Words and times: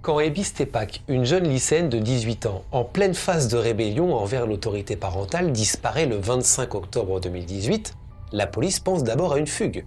Quand 0.00 0.20
Ebi 0.20 0.44
Stepak, 0.44 1.02
une 1.08 1.24
jeune 1.24 1.48
lycéenne 1.48 1.88
de 1.88 1.98
18 1.98 2.46
ans, 2.46 2.62
en 2.70 2.84
pleine 2.84 3.14
phase 3.14 3.48
de 3.48 3.56
rébellion 3.56 4.14
envers 4.14 4.46
l'autorité 4.46 4.94
parentale, 4.94 5.50
disparaît 5.50 6.06
le 6.06 6.16
25 6.16 6.76
octobre 6.76 7.20
2018, 7.20 7.94
la 8.30 8.46
police 8.46 8.78
pense 8.78 9.02
d'abord 9.02 9.32
à 9.32 9.38
une 9.38 9.48
fugue. 9.48 9.86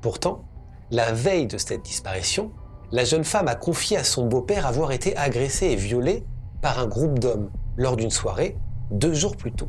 Pourtant, 0.00 0.44
la 0.90 1.12
veille 1.12 1.46
de 1.46 1.58
cette 1.58 1.82
disparition, 1.82 2.52
la 2.90 3.04
jeune 3.04 3.22
femme 3.22 3.46
a 3.46 3.54
confié 3.54 3.98
à 3.98 4.04
son 4.04 4.26
beau-père 4.26 4.66
avoir 4.66 4.92
été 4.92 5.14
agressée 5.14 5.66
et 5.66 5.76
violée 5.76 6.24
par 6.62 6.78
un 6.78 6.86
groupe 6.86 7.18
d'hommes 7.18 7.50
lors 7.76 7.96
d'une 7.96 8.10
soirée 8.10 8.56
deux 8.90 9.12
jours 9.12 9.36
plus 9.36 9.52
tôt. 9.52 9.68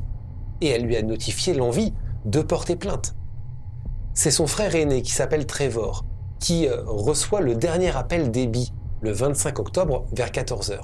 Et 0.61 0.69
elle 0.69 0.83
lui 0.83 0.95
a 0.95 1.01
notifié 1.01 1.53
l'envie 1.53 1.93
de 2.23 2.41
porter 2.41 2.77
plainte. 2.77 3.13
C'est 4.13 4.31
son 4.31 4.47
frère 4.47 4.73
aîné 4.73 5.01
qui 5.01 5.11
s'appelle 5.11 5.45
Trevor, 5.45 6.05
qui 6.39 6.65
euh, 6.65 6.81
reçoit 6.85 7.41
le 7.41 7.55
dernier 7.55 7.93
appel 7.95 8.31
d'Ebi 8.31 8.71
le 9.05 9.11
25 9.11 9.59
octobre 9.59 10.07
vers 10.13 10.31
14h. 10.31 10.79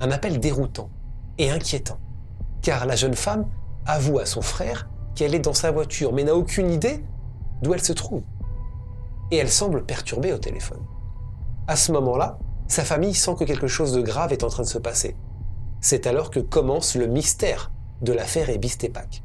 Un 0.00 0.10
appel 0.10 0.40
déroutant 0.40 0.88
et 1.36 1.50
inquiétant, 1.50 1.98
car 2.62 2.86
la 2.86 2.96
jeune 2.96 3.14
femme 3.14 3.46
avoue 3.84 4.18
à 4.18 4.24
son 4.24 4.40
frère 4.40 4.88
qu'elle 5.14 5.34
est 5.34 5.40
dans 5.40 5.52
sa 5.52 5.70
voiture, 5.70 6.14
mais 6.14 6.24
n'a 6.24 6.34
aucune 6.34 6.70
idée 6.70 7.04
d'où 7.60 7.74
elle 7.74 7.82
se 7.82 7.92
trouve. 7.92 8.22
Et 9.30 9.36
elle 9.36 9.50
semble 9.50 9.84
perturbée 9.84 10.32
au 10.32 10.38
téléphone. 10.38 10.82
À 11.66 11.76
ce 11.76 11.92
moment-là, 11.92 12.38
sa 12.66 12.82
famille 12.82 13.14
sent 13.14 13.34
que 13.38 13.44
quelque 13.44 13.66
chose 13.66 13.92
de 13.92 14.00
grave 14.00 14.32
est 14.32 14.42
en 14.42 14.48
train 14.48 14.62
de 14.62 14.68
se 14.68 14.78
passer. 14.78 15.14
C'est 15.82 16.06
alors 16.06 16.30
que 16.30 16.40
commence 16.40 16.94
le 16.94 17.08
mystère 17.08 17.72
de 18.00 18.14
l'affaire 18.14 18.48
Ebistepak. 18.48 19.22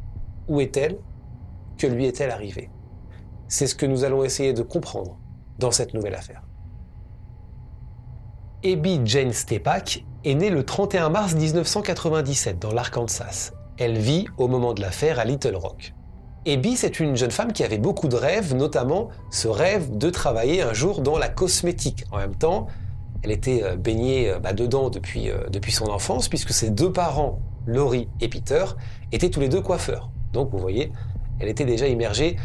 Où 0.49 0.59
est-elle? 0.59 0.97
Que 1.77 1.87
lui 1.87 2.05
est-elle 2.05 2.31
arrivée? 2.31 2.69
C'est 3.47 3.67
ce 3.67 3.75
que 3.75 3.85
nous 3.85 4.03
allons 4.03 4.25
essayer 4.25 4.51
de 4.51 4.61
comprendre 4.61 5.17
dans 5.57 5.71
cette 5.71 5.93
nouvelle 5.93 6.15
affaire. 6.15 6.43
Abby 8.65 8.99
Jane 9.05 9.31
Stepak 9.31 10.03
est 10.23 10.33
née 10.33 10.49
le 10.49 10.65
31 10.65 11.09
mars 11.09 11.35
1997 11.35 12.57
dans 12.57 12.73
l'Arkansas. 12.73 13.51
Elle 13.77 13.95
vit 13.95 14.25
au 14.39 14.47
moment 14.47 14.73
de 14.73 14.81
l'affaire 14.81 15.19
à 15.19 15.23
Little 15.23 15.55
Rock. 15.55 15.93
Abby, 16.47 16.75
c'est 16.75 16.99
une 16.99 17.15
jeune 17.15 17.29
femme 17.29 17.53
qui 17.53 17.63
avait 17.63 17.77
beaucoup 17.77 18.07
de 18.07 18.15
rêves, 18.15 18.55
notamment 18.55 19.09
ce 19.29 19.47
rêve 19.47 19.95
de 19.95 20.09
travailler 20.09 20.63
un 20.63 20.73
jour 20.73 21.01
dans 21.01 21.19
la 21.19 21.29
cosmétique. 21.29 22.05
En 22.11 22.17
même 22.17 22.33
temps, 22.33 22.65
elle 23.21 23.29
était 23.29 23.61
euh, 23.63 23.75
baignée 23.75 24.31
euh, 24.31 24.39
bah, 24.39 24.53
dedans 24.53 24.89
depuis, 24.89 25.29
euh, 25.29 25.47
depuis 25.51 25.71
son 25.71 25.85
enfance, 25.85 26.27
puisque 26.27 26.49
ses 26.49 26.71
deux 26.71 26.91
parents, 26.91 27.37
Laurie 27.67 28.09
et 28.19 28.29
Peter, 28.29 28.65
étaient 29.11 29.29
tous 29.29 29.41
les 29.41 29.49
deux 29.49 29.61
coiffeurs. 29.61 30.09
Donc 30.33 30.49
vous 30.49 30.57
voyez, 30.57 30.91
elle 31.39 31.49
était 31.49 31.65
déjà 31.65 31.87
immergée 31.87 32.37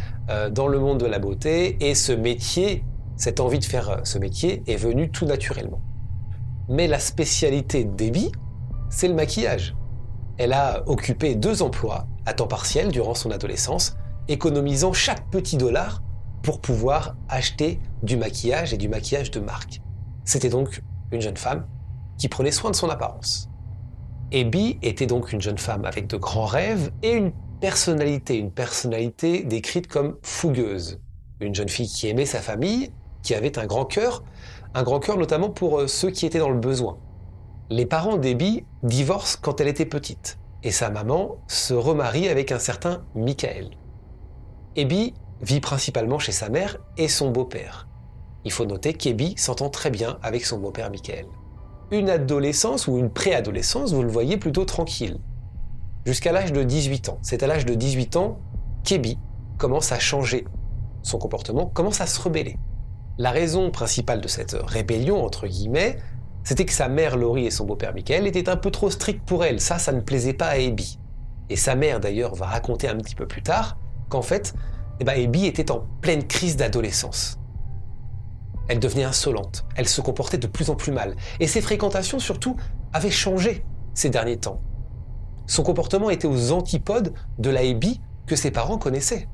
dans 0.52 0.68
le 0.68 0.78
monde 0.78 0.98
de 0.98 1.06
la 1.06 1.18
beauté, 1.18 1.78
et 1.80 1.94
ce 1.94 2.12
métier, 2.12 2.84
cette 3.16 3.40
envie 3.40 3.58
de 3.58 3.64
faire 3.64 4.00
ce 4.04 4.18
métier, 4.18 4.62
est 4.66 4.76
venue 4.76 5.10
tout 5.10 5.24
naturellement. 5.24 5.80
Mais 6.70 6.86
la 6.86 7.00
spécialité 7.00 7.82
d'Ebi, 7.82 8.30
c'est 8.90 9.08
le 9.08 9.14
maquillage. 9.14 9.74
Elle 10.38 10.52
a 10.52 10.84
occupé 10.88 11.34
deux 11.34 11.62
emplois 11.62 12.06
à 12.26 12.32
temps 12.32 12.46
partiel 12.46 12.92
durant 12.92 13.14
son 13.14 13.32
adolescence, 13.32 13.96
économisant 14.28 14.92
chaque 14.92 15.28
petit 15.30 15.56
dollar 15.56 16.00
pour 16.44 16.60
pouvoir 16.60 17.16
acheter 17.28 17.80
du 18.04 18.16
maquillage 18.16 18.72
et 18.72 18.76
du 18.76 18.88
maquillage 18.88 19.32
de 19.32 19.40
marque. 19.40 19.80
C'était 20.24 20.48
donc 20.48 20.80
une 21.10 21.20
jeune 21.20 21.36
femme 21.36 21.66
qui 22.18 22.28
prenait 22.28 22.52
soin 22.52 22.70
de 22.70 22.76
son 22.76 22.88
apparence. 22.88 23.50
Ebi 24.30 24.78
était 24.82 25.06
donc 25.06 25.32
une 25.32 25.40
jeune 25.40 25.58
femme 25.58 25.84
avec 25.84 26.06
de 26.06 26.18
grands 26.18 26.46
rêves 26.46 26.92
et 27.02 27.14
une 27.14 27.32
personnalité, 27.60 28.36
une 28.36 28.52
personnalité 28.52 29.42
décrite 29.42 29.88
comme 29.88 30.18
fougueuse. 30.22 31.00
Une 31.40 31.52
jeune 31.52 31.68
fille 31.68 31.88
qui 31.88 32.06
aimait 32.06 32.26
sa 32.26 32.40
famille, 32.40 32.92
qui 33.22 33.34
avait 33.34 33.58
un 33.58 33.66
grand 33.66 33.84
cœur, 33.84 34.22
un 34.74 34.82
grand 34.82 35.00
cœur 35.00 35.16
notamment 35.16 35.50
pour 35.50 35.80
euh, 35.80 35.86
ceux 35.86 36.10
qui 36.10 36.26
étaient 36.26 36.38
dans 36.38 36.50
le 36.50 36.58
besoin. 36.58 36.98
Les 37.70 37.86
parents 37.86 38.16
d'Ebi 38.16 38.64
divorcent 38.82 39.38
quand 39.40 39.60
elle 39.60 39.68
était 39.68 39.86
petite, 39.86 40.38
et 40.62 40.70
sa 40.70 40.90
maman 40.90 41.36
se 41.48 41.74
remarie 41.74 42.28
avec 42.28 42.52
un 42.52 42.58
certain 42.58 43.04
Michael. 43.14 43.70
Ebi 44.76 45.14
vit 45.40 45.60
principalement 45.60 46.18
chez 46.18 46.32
sa 46.32 46.48
mère 46.48 46.78
et 46.96 47.08
son 47.08 47.30
beau-père. 47.30 47.88
Il 48.44 48.52
faut 48.52 48.64
noter 48.64 48.94
qu'Ebi 48.94 49.34
s'entend 49.36 49.68
très 49.68 49.90
bien 49.90 50.18
avec 50.22 50.46
son 50.46 50.58
beau-père 50.58 50.90
Michael. 50.90 51.26
Une 51.90 52.08
adolescence 52.08 52.86
ou 52.86 52.98
une 52.98 53.10
préadolescence, 53.10 53.92
vous 53.92 54.02
le 54.02 54.10
voyez, 54.10 54.36
plutôt 54.36 54.64
tranquille. 54.64 55.18
Jusqu'à 56.06 56.32
l'âge 56.32 56.52
de 56.52 56.62
18 56.62 57.08
ans. 57.10 57.18
C'est 57.22 57.42
à 57.42 57.46
l'âge 57.46 57.66
de 57.66 57.74
18 57.74 58.16
ans 58.16 58.38
qu'Ebi 58.84 59.18
commence 59.58 59.92
à 59.92 59.98
changer. 59.98 60.46
Son 61.02 61.18
comportement 61.18 61.66
commence 61.66 62.00
à 62.00 62.06
se 62.06 62.20
rebeller. 62.20 62.56
La 63.18 63.30
raison 63.30 63.70
principale 63.70 64.20
de 64.20 64.28
cette 64.28 64.52
rébellion, 64.52 65.24
entre 65.24 65.46
guillemets, 65.46 65.98
c'était 66.44 66.64
que 66.64 66.72
sa 66.72 66.88
mère 66.88 67.16
Laurie 67.16 67.46
et 67.46 67.50
son 67.50 67.66
beau-père 67.66 67.92
Michael 67.92 68.26
étaient 68.26 68.48
un 68.48 68.56
peu 68.56 68.70
trop 68.70 68.90
stricts 68.90 69.24
pour 69.24 69.44
elle. 69.44 69.60
Ça, 69.60 69.78
ça 69.78 69.92
ne 69.92 70.00
plaisait 70.00 70.32
pas 70.32 70.46
à 70.46 70.54
Abby. 70.54 70.98
Et 71.50 71.56
sa 71.56 71.74
mère, 71.74 72.00
d'ailleurs, 72.00 72.34
va 72.34 72.46
raconter 72.46 72.88
un 72.88 72.96
petit 72.96 73.14
peu 73.14 73.26
plus 73.26 73.42
tard 73.42 73.76
qu'en 74.08 74.22
fait, 74.22 74.54
eh 75.00 75.04
ben, 75.04 75.34
était 75.34 75.70
en 75.70 75.84
pleine 76.00 76.26
crise 76.26 76.56
d'adolescence. 76.56 77.38
Elle 78.68 78.78
devenait 78.78 79.04
insolente, 79.04 79.64
elle 79.74 79.88
se 79.88 80.00
comportait 80.00 80.38
de 80.38 80.46
plus 80.46 80.70
en 80.70 80.76
plus 80.76 80.92
mal, 80.92 81.16
et 81.40 81.48
ses 81.48 81.60
fréquentations 81.60 82.20
surtout 82.20 82.56
avaient 82.92 83.10
changé 83.10 83.64
ces 83.94 84.10
derniers 84.10 84.36
temps. 84.36 84.60
Son 85.46 85.64
comportement 85.64 86.10
était 86.10 86.28
aux 86.28 86.52
antipodes 86.52 87.12
de 87.38 87.50
la 87.50 87.60
Abby 87.60 88.00
que 88.26 88.36
ses 88.36 88.52
parents 88.52 88.78
connaissaient. 88.78 89.28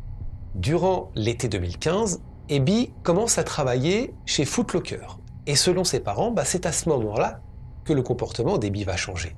Durant 0.54 1.10
l'été 1.14 1.48
2015, 1.48 2.22
Abby 2.50 2.92
commence 3.02 3.38
à 3.38 3.44
travailler 3.44 4.14
chez 4.24 4.44
Footlocker. 4.44 5.18
Et 5.46 5.56
selon 5.56 5.82
ses 5.84 6.00
parents, 6.00 6.30
bah, 6.30 6.44
c'est 6.44 6.66
à 6.66 6.72
ce 6.72 6.88
moment-là 6.88 7.40
que 7.84 7.92
le 7.92 8.02
comportement 8.02 8.58
d'Abby 8.58 8.84
va 8.84 8.96
changer. 8.96 9.36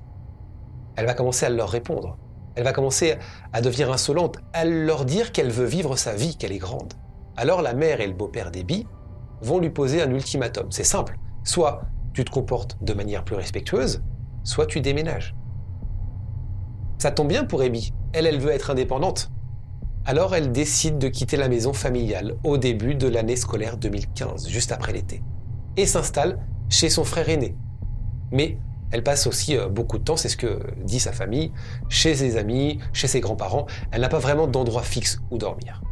Elle 0.96 1.06
va 1.06 1.14
commencer 1.14 1.46
à 1.46 1.50
leur 1.50 1.70
répondre. 1.70 2.18
Elle 2.54 2.64
va 2.64 2.72
commencer 2.72 3.16
à 3.52 3.60
devenir 3.60 3.90
insolente, 3.92 4.38
à 4.52 4.64
leur 4.64 5.04
dire 5.04 5.32
qu'elle 5.32 5.50
veut 5.50 5.64
vivre 5.64 5.96
sa 5.96 6.14
vie, 6.14 6.36
qu'elle 6.36 6.52
est 6.52 6.58
grande. 6.58 6.94
Alors 7.36 7.62
la 7.62 7.72
mère 7.72 8.00
et 8.00 8.06
le 8.06 8.14
beau-père 8.14 8.50
d'Abby 8.50 8.86
vont 9.40 9.58
lui 9.58 9.70
poser 9.70 10.02
un 10.02 10.10
ultimatum. 10.10 10.70
C'est 10.70 10.84
simple. 10.84 11.18
Soit 11.44 11.82
tu 12.12 12.24
te 12.24 12.30
comportes 12.30 12.76
de 12.82 12.92
manière 12.94 13.24
plus 13.24 13.36
respectueuse, 13.36 14.02
soit 14.42 14.66
tu 14.66 14.80
déménages. 14.80 15.34
Ça 16.98 17.10
tombe 17.12 17.28
bien 17.28 17.44
pour 17.44 17.62
Abby. 17.62 17.92
Elle, 18.12 18.26
elle 18.26 18.40
veut 18.40 18.50
être 18.50 18.70
indépendante. 18.70 19.30
Alors 20.08 20.34
elle 20.34 20.52
décide 20.52 20.96
de 20.96 21.08
quitter 21.08 21.36
la 21.36 21.50
maison 21.50 21.74
familiale 21.74 22.36
au 22.42 22.56
début 22.56 22.94
de 22.94 23.06
l'année 23.08 23.36
scolaire 23.36 23.76
2015, 23.76 24.48
juste 24.48 24.72
après 24.72 24.94
l'été, 24.94 25.22
et 25.76 25.84
s'installe 25.84 26.38
chez 26.70 26.88
son 26.88 27.04
frère 27.04 27.28
aîné. 27.28 27.54
Mais 28.32 28.56
elle 28.90 29.02
passe 29.02 29.26
aussi 29.26 29.54
euh, 29.54 29.68
beaucoup 29.68 29.98
de 29.98 30.04
temps, 30.04 30.16
c'est 30.16 30.30
ce 30.30 30.38
que 30.38 30.60
dit 30.82 30.98
sa 30.98 31.12
famille, 31.12 31.52
chez 31.90 32.14
ses 32.14 32.38
amis, 32.38 32.78
chez 32.94 33.06
ses 33.06 33.20
grands-parents. 33.20 33.66
Elle 33.90 34.00
n'a 34.00 34.08
pas 34.08 34.18
vraiment 34.18 34.46
d'endroit 34.46 34.80
fixe 34.80 35.20
où 35.30 35.36
dormir. 35.36 35.82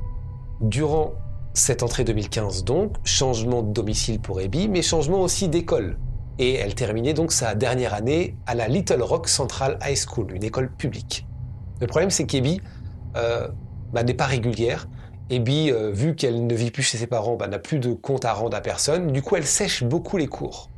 Durant 0.62 1.12
cette 1.52 1.82
entrée 1.82 2.04
2015 2.04 2.64
donc, 2.64 2.96
changement 3.04 3.62
de 3.62 3.70
domicile 3.70 4.18
pour 4.18 4.38
Abby, 4.38 4.66
mais 4.70 4.80
changement 4.80 5.20
aussi 5.20 5.50
d'école. 5.50 5.98
Et 6.38 6.54
elle 6.54 6.74
terminait 6.74 7.12
donc 7.12 7.32
sa 7.32 7.54
dernière 7.54 7.92
année 7.92 8.34
à 8.46 8.54
la 8.54 8.66
Little 8.66 9.02
Rock 9.02 9.28
Central 9.28 9.78
High 9.86 9.98
School, 10.08 10.32
une 10.32 10.44
école 10.44 10.74
publique. 10.74 11.26
Le 11.82 11.86
problème 11.86 12.08
c'est 12.08 12.24
qu'Abby 12.24 12.62
euh, 13.16 13.48
bah, 13.92 14.02
n'est 14.02 14.14
pas 14.14 14.26
régulière. 14.26 14.88
Et 15.28 15.40
Bi, 15.40 15.70
euh, 15.70 15.90
vu 15.90 16.14
qu'elle 16.14 16.46
ne 16.46 16.54
vit 16.54 16.70
plus 16.70 16.82
chez 16.82 16.98
ses 16.98 17.06
parents, 17.06 17.36
bah, 17.36 17.48
n'a 17.48 17.58
plus 17.58 17.78
de 17.78 17.92
compte 17.92 18.24
à 18.24 18.32
rendre 18.32 18.56
à 18.56 18.60
personne. 18.60 19.12
Du 19.12 19.22
coup, 19.22 19.36
elle 19.36 19.46
sèche 19.46 19.82
beaucoup 19.82 20.16
les 20.16 20.28
cours. 20.28 20.70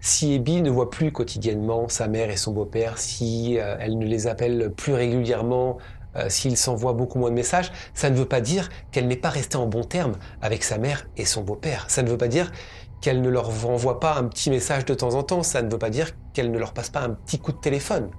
Si 0.00 0.36
Abby 0.36 0.62
ne 0.62 0.70
voit 0.70 0.90
plus 0.90 1.10
quotidiennement 1.10 1.88
sa 1.88 2.06
mère 2.06 2.30
et 2.30 2.36
son 2.36 2.52
beau-père, 2.52 2.98
si 2.98 3.58
euh, 3.58 3.76
elle 3.80 3.98
ne 3.98 4.06
les 4.06 4.28
appelle 4.28 4.72
plus 4.76 4.94
régulièrement, 4.94 5.78
euh, 6.16 6.28
s'il 6.28 6.56
s'envoie 6.56 6.92
beaucoup 6.92 7.18
moins 7.18 7.30
de 7.30 7.34
messages, 7.34 7.72
ça 7.94 8.08
ne 8.08 8.14
veut 8.14 8.24
pas 8.24 8.40
dire 8.40 8.68
qu'elle 8.92 9.08
n'est 9.08 9.16
pas 9.16 9.28
restée 9.28 9.56
en 9.56 9.66
bon 9.66 9.82
terme 9.82 10.12
avec 10.40 10.62
sa 10.62 10.78
mère 10.78 11.08
et 11.16 11.24
son 11.24 11.42
beau-père. 11.42 11.86
Ça 11.88 12.02
ne 12.02 12.08
veut 12.08 12.16
pas 12.16 12.28
dire 12.28 12.52
qu'elle 13.00 13.20
ne 13.20 13.28
leur 13.28 13.48
envoie 13.66 13.98
pas 13.98 14.16
un 14.16 14.24
petit 14.24 14.50
message 14.50 14.84
de 14.84 14.94
temps 14.94 15.14
en 15.14 15.24
temps. 15.24 15.42
Ça 15.42 15.62
ne 15.62 15.70
veut 15.70 15.78
pas 15.78 15.90
dire 15.90 16.12
qu'elle 16.32 16.52
ne 16.52 16.58
leur 16.58 16.72
passe 16.72 16.90
pas 16.90 17.00
un 17.00 17.10
petit 17.10 17.40
coup 17.40 17.52
de 17.52 17.58
téléphone. 17.58 18.10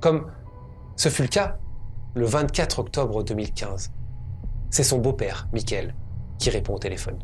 Comme 0.00 0.30
ce 0.96 1.10
fut 1.10 1.22
le 1.22 1.28
cas 1.28 1.58
le 2.14 2.26
24 2.26 2.78
octobre 2.78 3.24
2015. 3.24 3.90
C'est 4.70 4.84
son 4.84 4.98
beau-père, 4.98 5.48
Michael, 5.52 5.94
qui 6.38 6.48
répond 6.48 6.74
au 6.74 6.78
téléphone. 6.78 7.18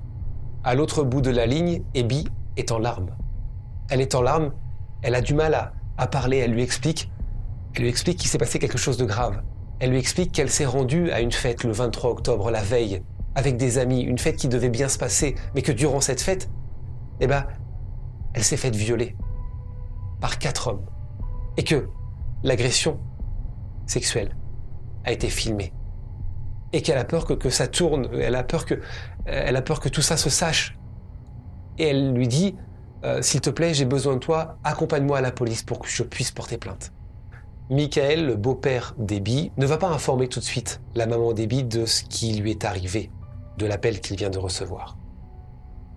À 0.64 0.74
l'autre 0.74 1.04
bout 1.04 1.20
de 1.20 1.30
la 1.30 1.46
ligne, 1.46 1.84
Abby 1.96 2.26
est 2.56 2.72
en 2.72 2.78
larmes. 2.78 3.16
Elle 3.88 4.00
est 4.00 4.16
en 4.16 4.22
larmes, 4.22 4.52
elle 5.02 5.14
a 5.14 5.20
du 5.20 5.32
mal 5.32 5.54
à, 5.54 5.72
à 5.96 6.08
parler, 6.08 6.38
elle 6.38 6.52
lui 6.52 6.62
explique, 6.62 7.10
elle 7.74 7.82
lui 7.82 7.88
explique 7.88 8.18
qu'il 8.18 8.28
s'est 8.28 8.38
passé 8.38 8.58
quelque 8.58 8.78
chose 8.78 8.96
de 8.96 9.04
grave. 9.04 9.42
Elle 9.78 9.90
lui 9.90 9.98
explique 9.98 10.32
qu'elle 10.32 10.50
s'est 10.50 10.66
rendue 10.66 11.12
à 11.12 11.20
une 11.20 11.32
fête 11.32 11.62
le 11.62 11.70
23 11.70 12.10
octobre, 12.10 12.50
la 12.50 12.62
veille, 12.62 13.02
avec 13.36 13.56
des 13.56 13.78
amis, 13.78 14.00
une 14.00 14.18
fête 14.18 14.36
qui 14.36 14.48
devait 14.48 14.70
bien 14.70 14.88
se 14.88 14.98
passer, 14.98 15.36
mais 15.54 15.62
que 15.62 15.72
durant 15.72 16.00
cette 16.00 16.20
fête, 16.20 16.50
eh 17.20 17.28
ben, 17.28 17.46
elle 18.34 18.42
s'est 18.42 18.56
faite 18.56 18.74
violer 18.74 19.16
par 20.20 20.38
quatre 20.38 20.66
hommes. 20.66 20.84
Et 21.56 21.62
que 21.62 21.88
l'agression 22.42 22.98
sexuelle 23.86 24.34
a 25.04 25.12
été 25.12 25.28
filmée. 25.28 25.72
Et 26.72 26.82
qu'elle 26.82 26.98
a 26.98 27.04
peur 27.04 27.24
que, 27.24 27.32
que, 27.32 27.50
ça 27.50 27.66
tourne, 27.66 28.08
elle 28.14 28.36
a 28.36 28.44
peur 28.44 28.64
que, 28.64 28.80
elle 29.26 29.56
a 29.56 29.62
peur 29.62 29.80
que 29.80 29.88
tout 29.88 30.02
ça 30.02 30.16
se 30.16 30.30
sache. 30.30 30.78
Et 31.78 31.88
elle 31.88 32.12
lui 32.12 32.28
dit, 32.28 32.54
euh, 33.04 33.22
s'il 33.22 33.40
te 33.40 33.50
plaît, 33.50 33.72
j'ai 33.74 33.86
besoin 33.86 34.14
de 34.14 34.18
toi, 34.18 34.58
accompagne-moi 34.64 35.18
à 35.18 35.20
la 35.20 35.32
police 35.32 35.62
pour 35.62 35.78
que 35.78 35.88
je 35.88 36.02
puisse 36.02 36.30
porter 36.30 36.58
plainte. 36.58 36.92
Michael, 37.70 38.26
le 38.26 38.36
beau-père 38.36 38.94
d'Ebi, 38.98 39.52
ne 39.56 39.64
va 39.64 39.78
pas 39.78 39.88
informer 39.88 40.28
tout 40.28 40.40
de 40.40 40.44
suite 40.44 40.80
la 40.94 41.06
maman 41.06 41.32
d'Ebi 41.32 41.64
de 41.64 41.86
ce 41.86 42.02
qui 42.02 42.34
lui 42.34 42.50
est 42.50 42.64
arrivé, 42.64 43.10
de 43.58 43.66
l'appel 43.66 44.00
qu'il 44.00 44.16
vient 44.16 44.30
de 44.30 44.38
recevoir. 44.38 44.98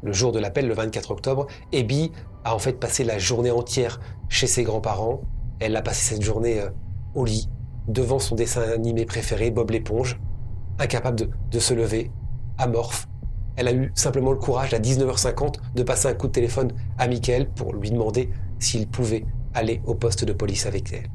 Le 0.04 0.14
jour 0.14 0.32
de 0.32 0.40
l'appel, 0.40 0.68
le 0.68 0.74
24 0.74 1.12
octobre, 1.12 1.48
Ebi 1.72 2.12
a 2.44 2.54
en 2.54 2.60
fait 2.60 2.74
passé 2.74 3.04
la 3.04 3.18
journée 3.18 3.52
entière 3.52 4.00
chez 4.30 4.48
ses 4.48 4.64
grands-parents. 4.64 5.22
Elle 5.60 5.76
a 5.76 5.82
passé 5.82 6.16
cette 6.16 6.22
journée 6.22 6.60
euh, 6.60 6.70
au 7.16 7.26
lit, 7.26 7.50
devant 7.88 8.20
son 8.20 8.36
dessin 8.36 8.62
animé 8.62 9.06
préféré, 9.06 9.52
Bob 9.52 9.72
l'éponge, 9.72 10.20
incapable 10.80 11.30
de, 11.52 11.60
se 11.60 11.74
lever, 11.74 12.12
amorphe. 12.58 13.08
Elle 13.56 13.68
a 13.68 13.74
eu 13.74 13.92
simplement 13.96 14.32
le 14.32 14.38
courage 14.38 14.74
à 14.74 14.80
19h50 14.80 15.56
de 15.76 15.84
passer 15.84 16.08
un 16.08 16.14
coup 16.14 16.28
de 16.28 16.32
téléphone 16.32 16.72
à 16.98 17.08
Michael 17.08 17.50
pour 17.50 17.74
lui 17.74 17.92
demander 17.92 18.30
s'il 18.60 18.88
pouvait 18.88 19.26
aller 19.54 19.82
au 19.86 19.94
poste 19.94 20.26
de 20.26 20.34
police 20.34 20.66
avec 20.66 20.92
elle. 20.94 21.10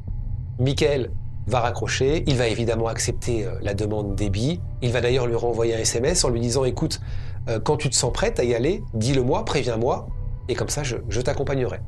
Michael 0.61 1.11
va 1.47 1.61
raccrocher, 1.61 2.25
il 2.27 2.37
va 2.37 2.47
évidemment 2.47 2.89
accepter 2.89 3.47
euh, 3.47 3.53
la 3.63 3.75
demande 3.75 4.15
d'Ebi, 4.15 4.61
il 4.83 4.93
va 4.93 5.01
d'ailleurs 5.01 5.27
lui 5.27 5.35
renvoyer 5.35 5.75
un 5.75 5.79
SMS 5.79 6.25
en 6.25 6.29
lui 6.29 6.41
disant 6.41 6.65
écoute, 6.65 7.01
euh, 7.49 7.59
quand 7.59 7.77
tu 7.77 7.89
te 7.89 7.97
sens 7.97 8.13
prête 8.13 8.39
à 8.39 8.45
y 8.45 8.55
aller, 8.55 8.83
dis-le-moi, 8.93 9.45
préviens-moi, 9.45 10.09
et 10.49 10.55
comme 10.55 10.69
ça 10.69 10.83
je, 10.83 10.97
je 11.09 11.21
t'accompagnerai. 11.21 11.81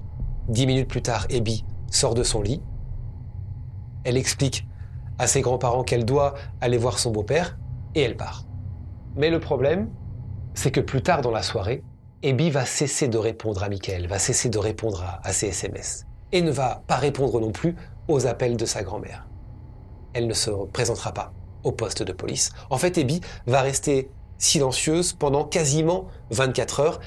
Dix 0.48 0.66
minutes 0.66 0.88
plus 0.88 1.02
tard, 1.02 1.26
Ebi 1.28 1.64
sort 1.90 2.14
de 2.14 2.22
son 2.22 2.40
lit, 2.40 2.62
elle 4.04 4.16
explique 4.16 4.66
à 5.20 5.26
ses 5.26 5.42
grands-parents 5.42 5.84
qu'elle 5.84 6.06
doit 6.06 6.32
aller 6.62 6.78
voir 6.78 6.98
son 6.98 7.10
beau-père, 7.10 7.58
et 7.94 8.00
elle 8.00 8.16
part. 8.16 8.44
Mais 9.16 9.28
le 9.28 9.38
problème, 9.38 9.90
c'est 10.54 10.70
que 10.70 10.80
plus 10.80 11.02
tard 11.02 11.20
dans 11.20 11.30
la 11.30 11.42
soirée, 11.42 11.84
Ebi 12.22 12.50
va 12.50 12.64
cesser 12.64 13.06
de 13.06 13.18
répondre 13.18 13.62
à 13.62 13.68
Michael, 13.68 14.06
va 14.06 14.18
cesser 14.18 14.48
de 14.48 14.58
répondre 14.58 15.04
à, 15.22 15.32
ses 15.34 15.48
SMS, 15.48 16.06
et 16.32 16.40
ne 16.40 16.50
va 16.50 16.82
pas 16.86 16.96
répondre 16.96 17.38
non 17.38 17.52
plus 17.52 17.76
aux 18.08 18.26
appels 18.26 18.56
de 18.56 18.64
sa 18.64 18.82
grand-mère. 18.82 19.26
Elle 20.14 20.26
ne 20.26 20.32
se 20.32 20.50
présentera 20.72 21.12
pas 21.12 21.34
au 21.64 21.72
poste 21.72 22.02
de 22.02 22.12
police. 22.12 22.52
En 22.70 22.78
fait, 22.78 22.96
Ebi 22.96 23.20
va 23.46 23.60
rester 23.60 24.10
silencieuse 24.38 25.12
pendant 25.12 25.44
quasiment 25.44 26.06
24 26.30 26.80
heures. 26.80 27.00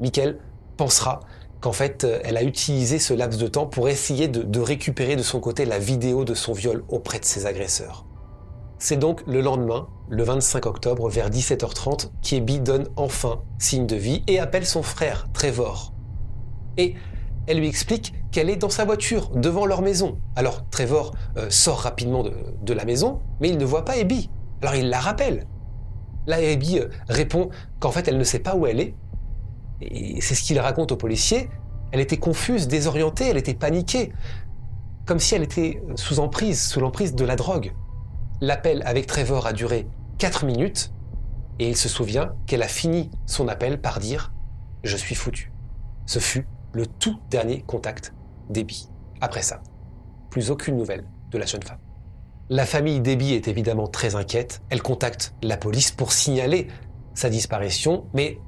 Michael 0.00 0.38
pensera 0.76 1.20
qu'en 1.64 1.72
fait, 1.72 2.06
elle 2.24 2.36
a 2.36 2.42
utilisé 2.42 2.98
ce 2.98 3.14
laps 3.14 3.40
de 3.40 3.46
temps 3.46 3.64
pour 3.64 3.88
essayer 3.88 4.28
de, 4.28 4.60
récupérer 4.60 5.16
de 5.16 5.22
son 5.22 5.40
côté 5.40 5.64
la 5.64 5.78
vidéo 5.78 6.26
de 6.26 6.34
son 6.34 6.52
viol 6.52 6.84
auprès 6.90 7.18
de 7.18 7.24
ses 7.24 7.46
agresseurs. 7.46 8.04
C'est 8.78 8.98
donc 8.98 9.22
le 9.26 9.40
lendemain, 9.40 9.88
le 10.10 10.24
25 10.24 10.66
octobre, 10.66 11.08
vers 11.08 11.30
17h30, 11.30 12.10
qu'Ebi 12.20 12.60
donne 12.60 12.88
enfin 12.96 13.40
signe 13.58 13.86
de 13.86 13.96
vie 13.96 14.22
et 14.26 14.40
appelle 14.40 14.66
son 14.66 14.82
frère, 14.82 15.26
Trevor. 15.32 15.94
Et 16.76 16.96
elle 17.46 17.60
lui 17.60 17.68
explique 17.68 18.12
qu'elle 18.30 18.50
est 18.50 18.56
dans 18.56 18.68
sa 18.68 18.84
voiture, 18.84 19.30
devant 19.30 19.64
leur 19.64 19.80
maison. 19.80 20.18
Alors 20.36 20.68
Trevor 20.68 21.14
euh, 21.38 21.48
sort 21.48 21.78
rapidement 21.78 22.22
de, 22.22 22.34
de, 22.60 22.74
la 22.74 22.84
maison, 22.84 23.20
mais 23.40 23.48
il 23.48 23.56
ne 23.56 23.64
voit 23.64 23.86
pas 23.86 23.94
Abby. 23.94 24.28
Alors 24.60 24.74
il 24.74 24.90
la 24.90 25.00
rappelle. 25.00 25.46
Là, 26.26 26.36
Abby 26.36 26.78
euh, 26.78 26.88
répond 27.08 27.48
qu'en 27.80 27.90
fait, 27.90 28.06
elle 28.06 28.18
ne 28.18 28.24
sait 28.24 28.38
pas 28.38 28.54
où 28.54 28.66
elle 28.66 28.80
est. 28.80 28.94
Et 29.90 30.20
c'est 30.20 30.34
ce 30.34 30.42
qu'il 30.42 30.58
raconte 30.58 30.92
au 30.92 30.96
policier. 30.96 31.48
Elle 31.92 32.00
était 32.00 32.16
confuse, 32.16 32.68
désorientée, 32.68 33.28
elle 33.28 33.36
était 33.36 33.54
paniquée. 33.54 34.12
Comme 35.06 35.20
si 35.20 35.34
elle 35.34 35.42
était 35.42 35.82
sous 35.96 36.18
emprise, 36.18 36.62
sous 36.62 36.80
l'emprise 36.80 37.14
de 37.14 37.24
la 37.24 37.36
drogue. 37.36 37.72
L'appel 38.40 38.82
avec 38.86 39.06
Trevor 39.06 39.46
a 39.46 39.52
duré 39.52 39.86
4 40.18 40.44
minutes 40.46 40.92
et 41.58 41.68
il 41.68 41.76
se 41.76 41.88
souvient 41.88 42.34
qu'elle 42.46 42.62
a 42.62 42.68
fini 42.68 43.10
son 43.26 43.48
appel 43.48 43.80
par 43.80 44.00
dire⁇ 44.00 44.32
Je 44.82 44.96
suis 44.96 45.14
foutu⁇ 45.14 45.52
Ce 46.06 46.18
fut 46.18 46.46
le 46.72 46.86
tout 46.86 47.18
dernier 47.30 47.62
contact 47.62 48.12
d'Ebi. 48.50 48.88
Après 49.20 49.42
ça, 49.42 49.62
plus 50.30 50.50
aucune 50.50 50.76
nouvelle 50.76 51.04
de 51.30 51.38
la 51.38 51.46
jeune 51.46 51.62
femme. 51.62 51.78
La 52.50 52.66
famille 52.66 53.00
d'Ebi 53.00 53.32
est 53.32 53.48
évidemment 53.48 53.86
très 53.86 54.16
inquiète. 54.16 54.62
Elle 54.68 54.82
contacte 54.82 55.34
la 55.42 55.56
police 55.56 55.92
pour 55.92 56.12
signaler 56.12 56.68
sa 57.14 57.30
disparition, 57.30 58.06
mais 58.12 58.38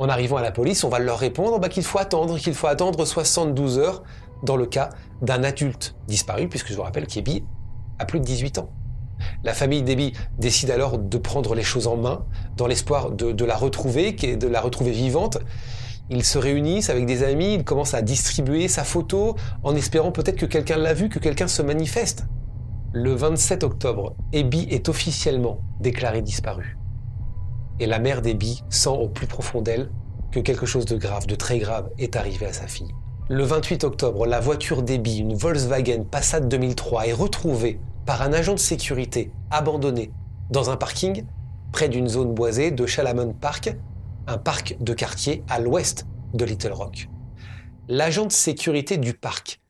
en 0.00 0.08
arrivant 0.08 0.38
à 0.38 0.42
la 0.42 0.50
police, 0.50 0.82
on 0.82 0.88
va 0.88 0.98
leur 0.98 1.18
répondre 1.18 1.60
bah, 1.60 1.68
qu'il 1.68 1.84
faut 1.84 1.98
attendre, 1.98 2.38
qu'il 2.38 2.54
faut 2.54 2.66
attendre 2.66 3.04
72 3.04 3.78
heures 3.78 4.02
dans 4.42 4.56
le 4.56 4.64
cas 4.64 4.88
d'un 5.20 5.44
adulte 5.44 5.94
disparu, 6.08 6.48
puisque 6.48 6.68
je 6.68 6.74
vous 6.74 6.82
rappelle 6.82 7.06
qu'Ebi 7.06 7.44
a 7.98 8.06
plus 8.06 8.18
de 8.18 8.24
18 8.24 8.58
ans. 8.58 8.70
La 9.44 9.52
famille 9.52 9.82
d'Ebi 9.82 10.14
décide 10.38 10.70
alors 10.70 10.96
de 10.96 11.18
prendre 11.18 11.54
les 11.54 11.62
choses 11.62 11.86
en 11.86 11.98
main, 11.98 12.24
dans 12.56 12.66
l'espoir 12.66 13.10
de, 13.10 13.44
la 13.44 13.54
retrouver, 13.54 14.12
de 14.12 14.48
la 14.48 14.62
retrouver 14.62 14.92
vivante. 14.92 15.36
Ils 16.08 16.24
se 16.24 16.38
réunissent 16.38 16.88
avec 16.88 17.04
des 17.04 17.22
amis, 17.22 17.52
ils 17.52 17.64
commencent 17.64 17.92
à 17.92 18.00
distribuer 18.00 18.68
sa 18.68 18.84
photo 18.84 19.36
en 19.62 19.76
espérant 19.76 20.12
peut-être 20.12 20.36
que 20.36 20.46
quelqu'un 20.46 20.78
l'a 20.78 20.94
vu, 20.94 21.10
que 21.10 21.18
quelqu'un 21.18 21.46
se 21.46 21.60
manifeste. 21.60 22.24
Le 22.94 23.12
27 23.12 23.64
octobre, 23.64 24.16
Ebi 24.32 24.66
est 24.70 24.88
officiellement 24.88 25.60
déclarée 25.78 26.22
disparue. 26.22 26.79
Et 27.80 27.86
la 27.86 27.98
mère 27.98 28.20
d'Ebi 28.20 28.62
sent 28.68 28.90
au 28.90 29.08
plus 29.08 29.26
profond 29.26 29.62
d'elle 29.62 29.90
que 30.30 30.38
quelque 30.38 30.66
chose 30.66 30.84
de 30.84 30.96
grave, 30.96 31.26
de 31.26 31.34
très 31.34 31.58
grave, 31.58 31.90
est 31.98 32.14
arrivé 32.14 32.46
à 32.46 32.52
sa 32.52 32.66
fille. 32.66 32.94
Le 33.28 33.42
28 33.42 33.84
octobre, 33.84 34.26
la 34.26 34.38
voiture 34.38 34.82
d'Ebi, 34.82 35.18
une 35.18 35.34
Volkswagen 35.34 36.04
Passat 36.04 36.40
2003, 36.40 37.06
est 37.06 37.12
retrouvée 37.12 37.80
par 38.04 38.22
un 38.22 38.32
agent 38.32 38.54
de 38.54 38.58
sécurité 38.58 39.32
abandonné 39.50 40.12
dans 40.50 40.68
un 40.68 40.76
parking 40.76 41.24
près 41.72 41.88
d'une 41.88 42.08
zone 42.08 42.34
boisée 42.34 42.70
de 42.70 42.86
Chalamon 42.86 43.32
Park, 43.32 43.74
un 44.26 44.36
parc 44.36 44.76
de 44.80 44.92
quartier 44.92 45.42
à 45.48 45.58
l'ouest 45.58 46.06
de 46.34 46.44
Little 46.44 46.72
Rock. 46.72 47.08
L'agent 47.88 48.26
de 48.26 48.32
sécurité 48.32 48.98
du 48.98 49.14
parc 49.14 49.60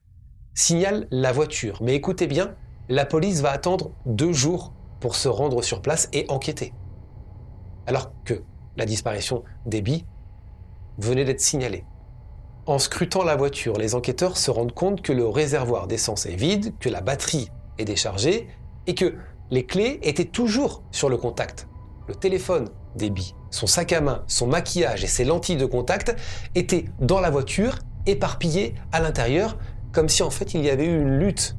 signale 0.55 1.07
la 1.11 1.33
voiture, 1.33 1.79
mais 1.81 1.95
écoutez 1.95 2.27
bien, 2.27 2.55
la 2.89 3.07
police 3.07 3.41
va 3.41 3.51
attendre 3.51 3.93
deux 4.05 4.33
jours 4.33 4.73
pour 4.99 5.15
se 5.15 5.29
rendre 5.29 5.63
sur 5.63 5.81
place 5.81 6.09
et 6.13 6.27
enquêter. 6.29 6.73
Alors 7.87 8.13
que 8.25 8.43
la 8.77 8.87
disparition 8.87 9.45
d'Ebi 9.67 10.05
venait 10.99 11.25
d'être 11.25 11.41
signalée. 11.41 11.85
En 12.67 12.79
scrutant 12.79 13.25
la 13.25 13.37
voiture, 13.37 13.79
les 13.79 13.95
enquêteurs 13.95 14.37
se 14.37 14.51
rendent 14.51 14.75
compte 14.75 15.03
que 15.03 15.13
le 15.13 15.27
réservoir 15.27 15.87
d'essence 15.87 16.27
est 16.27 16.37
vide, 16.37 16.75
que 16.79 16.89
la 16.89 17.01
batterie 17.01 17.51
est 17.79 17.85
déchargée 17.85 18.49
et 18.87 18.95
que 18.95 19.17
les 19.51 19.67
clés 19.67 19.99
étaient 20.03 20.25
toujours 20.25 20.83
sur 20.91 21.09
le 21.09 21.17
contact. 21.17 21.69
Le 22.07 22.15
téléphone 22.15 22.69
d'Ebi 22.97 23.35
son 23.51 23.67
sac 23.67 23.93
à 23.93 24.01
main, 24.01 24.23
son 24.27 24.47
maquillage 24.47 25.05
et 25.05 25.09
ses 25.09 25.25
lentilles 25.25 25.57
de 25.57 25.67
contact 25.67 26.15
étaient 26.55 26.87
dans 27.01 27.21
la 27.21 27.31
voiture, 27.31 27.79
éparpillés 28.07 28.75
à 28.93 29.01
l'intérieur, 29.01 29.59
comme 29.93 30.09
si 30.09 30.23
en 30.23 30.31
fait 30.31 30.55
il 30.55 30.63
y 30.63 30.71
avait 30.71 30.87
eu 30.87 31.01
une 31.01 31.19
lutte. 31.19 31.57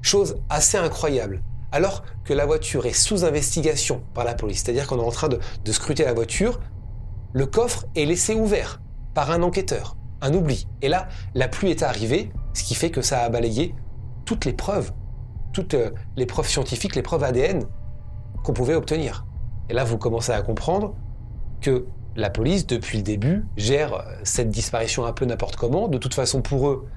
Chose 0.00 0.40
assez 0.48 0.78
incroyable. 0.78 1.42
Alors 1.72 2.04
que 2.24 2.32
la 2.32 2.46
voiture 2.46 2.86
est 2.86 2.92
sous 2.92 3.24
investigation 3.24 4.02
par 4.14 4.24
la 4.24 4.34
police, 4.34 4.62
c'est-à-dire 4.62 4.86
qu'on 4.86 4.98
est 4.98 5.06
en 5.06 5.10
train 5.10 5.28
de, 5.28 5.72
scruter 5.72 6.04
la 6.04 6.14
voiture, 6.14 6.60
le 7.32 7.46
coffre 7.46 7.86
est 7.94 8.04
laissé 8.04 8.34
ouvert 8.34 8.80
par 9.14 9.30
un 9.30 9.42
enquêteur, 9.42 9.96
un 10.20 10.32
oubli. 10.32 10.68
Et 10.82 10.88
là, 10.88 11.08
la 11.34 11.48
pluie 11.48 11.70
est 11.70 11.82
arrivée, 11.82 12.30
ce 12.54 12.64
qui 12.64 12.74
fait 12.74 12.90
que 12.90 13.02
ça 13.02 13.20
a 13.20 13.28
balayé 13.28 13.74
toutes 14.24 14.44
les 14.44 14.52
preuves, 14.52 14.92
toutes 15.52 15.74
euh, 15.74 15.90
les 16.16 16.26
preuves 16.26 16.48
scientifiques, 16.48 16.96
les 16.96 17.02
preuves 17.02 17.24
ADN 17.24 17.64
qu'on 18.42 18.52
pouvait 18.52 18.74
obtenir. 18.74 19.26
Et 19.68 19.74
là, 19.74 19.84
vous 19.84 19.98
commencez 19.98 20.32
à 20.32 20.42
comprendre 20.42 20.94
que 21.60 21.86
la 22.16 22.30
police, 22.30 22.66
depuis 22.66 22.98
le 22.98 23.04
début, 23.04 23.44
gère 23.56 23.94
euh, 23.94 24.02
cette 24.24 24.50
disparition 24.50 25.04
un 25.04 25.12
peu 25.12 25.24
n'importe 25.24 25.56
comment. 25.56 25.88
De 25.88 25.98
toute 25.98 26.14
façon, 26.14 26.42
pour 26.42 26.68
eux, 26.68 26.88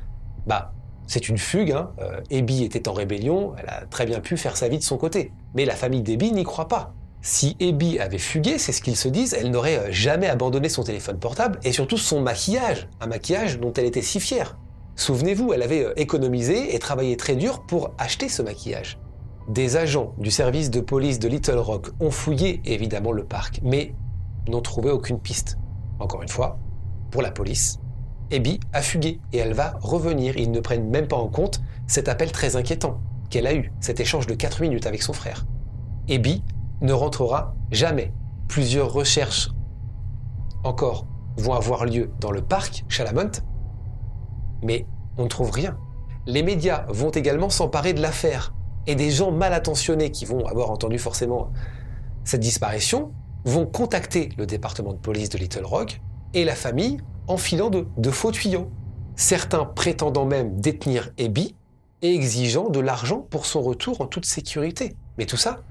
bah, 0.48 0.74
c'est 1.10 1.28
une 1.28 1.40
fugue. 1.40 1.72
Hein. 1.72 1.92
Euh, 2.00 2.22
était 2.30 2.88
en 2.88 2.94
rébellion, 2.94 3.54
elle 3.58 3.68
a 3.68 3.86
très 3.90 4.06
bien 4.06 4.20
pu 4.20 4.38
faire 4.38 4.56
sa 4.56 4.70
vie 4.70 4.78
de 4.78 4.84
son 4.84 4.98
côté. 4.98 5.34
Mais 5.56 5.66
la 5.66 5.76
famille 5.76 6.04
d'Ebi 6.04 6.32
n'y 6.32 6.44
croit 6.44 6.68
pas. 6.68 6.94
Si 7.22 7.58
Ebi 7.60 8.00
avait 8.00 8.20
fugué, 8.20 8.60
c'est 8.60 8.72
ce 8.72 8.82
qu'ils 8.82 8.96
se 8.96 9.10
disent, 9.10 9.34
elle 9.34 9.50
n'aurait 9.50 9.78
euh, 9.78 9.92
jamais 9.92 10.28
abandonné 10.28 10.70
son 10.70 10.84
téléphone 10.84 11.18
portable 11.18 11.60
et 11.64 11.74
surtout 11.74 11.98
son 11.98 12.22
maquillage, 12.22 12.88
un 13.02 13.08
maquillage 13.08 13.60
dont 13.60 13.74
elle 13.74 13.86
était 13.86 14.04
si 14.04 14.20
fière. 14.20 14.58
Souvenez-vous, 14.96 15.52
elle 15.52 15.64
avait 15.64 15.88
économisé 15.98 16.76
et 16.76 16.80
travaillé 16.80 17.18
très 17.18 17.36
dur 17.36 17.66
pour 17.66 17.92
acheter 17.98 18.30
ce 18.30 18.42
maquillage. 18.42 19.00
Des 19.50 19.78
agents 19.78 20.14
du 20.20 20.30
service 20.30 20.70
de 20.70 20.80
police 20.80 21.18
de 21.18 21.28
Little 21.28 21.58
Rock 21.58 21.90
ont 22.00 22.12
fouillé 22.12 22.62
évidemment 22.66 23.12
le 23.12 23.24
parc, 23.24 23.62
mais 23.64 23.96
n'ont 24.48 24.62
trouvé 24.62 24.92
aucune 24.92 25.20
piste. 25.20 25.58
Encore 26.00 26.22
une 26.22 26.30
fois, 26.30 26.60
pour 27.10 27.24
la 27.24 27.32
police, 27.32 27.80
Abby 28.32 28.60
a 28.74 28.82
fugué 28.82 29.20
et 29.34 29.38
elle 29.38 29.54
va 29.54 29.74
revenir. 29.82 30.38
Ils 30.38 30.52
ne 30.52 30.60
prennent 30.60 30.90
même 30.90 31.08
pas 31.08 31.18
en 31.18 31.28
compte 31.28 31.62
cet 31.88 32.08
appel 32.08 32.32
très 32.32 32.56
inquiétant 32.56 33.00
qu'elle 33.30 33.48
a 33.48 33.54
eu, 33.54 33.72
cet 33.80 34.00
échange 34.00 34.28
de 34.28 34.34
4 34.34 34.62
minutes 34.62 34.86
avec 34.86 35.02
son 35.02 35.14
frère. 35.14 35.46
Abby 36.10 36.44
ne 36.82 36.94
rentrera 36.94 37.56
jamais. 37.72 38.14
Plusieurs 38.48 38.92
recherches 38.92 39.50
encore 40.64 41.06
vont 41.38 41.54
avoir 41.54 41.86
lieu 41.86 42.12
dans 42.20 42.32
le 42.32 42.42
parc 42.42 42.84
Chalamont, 42.90 43.32
mais 44.64 44.86
on 45.18 45.24
ne 45.24 45.30
trouve 45.30 45.52
rien. 45.52 45.78
Les 46.26 46.44
médias 46.44 46.86
vont 46.90 47.12
également 47.12 47.50
s'emparer 47.50 47.94
de 47.94 48.02
l'affaire 48.02 48.54
et 48.88 48.96
des 48.96 49.12
gens 49.12 49.32
mal 49.32 49.54
intentionnés 49.54 50.12
qui 50.12 50.26
vont 50.26 50.46
avoir 50.46 50.72
entendu 50.72 50.98
forcément 50.98 51.52
cette 52.24 52.42
disparition 52.42 53.12
vont 53.46 53.66
contacter 53.66 54.30
le 54.38 54.46
département 54.46 54.94
de 54.94 54.98
police 54.98 55.30
de 55.30 55.38
Little 55.38 55.66
Rock 55.66 56.02
et 56.34 56.44
la 56.44 56.56
famille 56.56 57.00
en 57.30 57.38
filant 57.38 57.70
de, 57.70 58.12
faux 58.12 58.32
tuyaux. 58.32 58.70
Certains 59.16 59.64
prétendant 59.64 60.26
même 60.26 60.60
détenir 60.60 61.12
Abby 61.20 61.56
et 62.02 62.14
exigeant 62.14 62.70
de 62.70 62.80
l'argent 62.80 63.20
pour 63.30 63.46
son 63.46 63.62
retour 63.62 64.02
en 64.02 64.08
toute 64.08 64.26
sécurité. 64.26 64.96
Mais 65.18 65.26
tout 65.26 65.38
ça, 65.38 65.62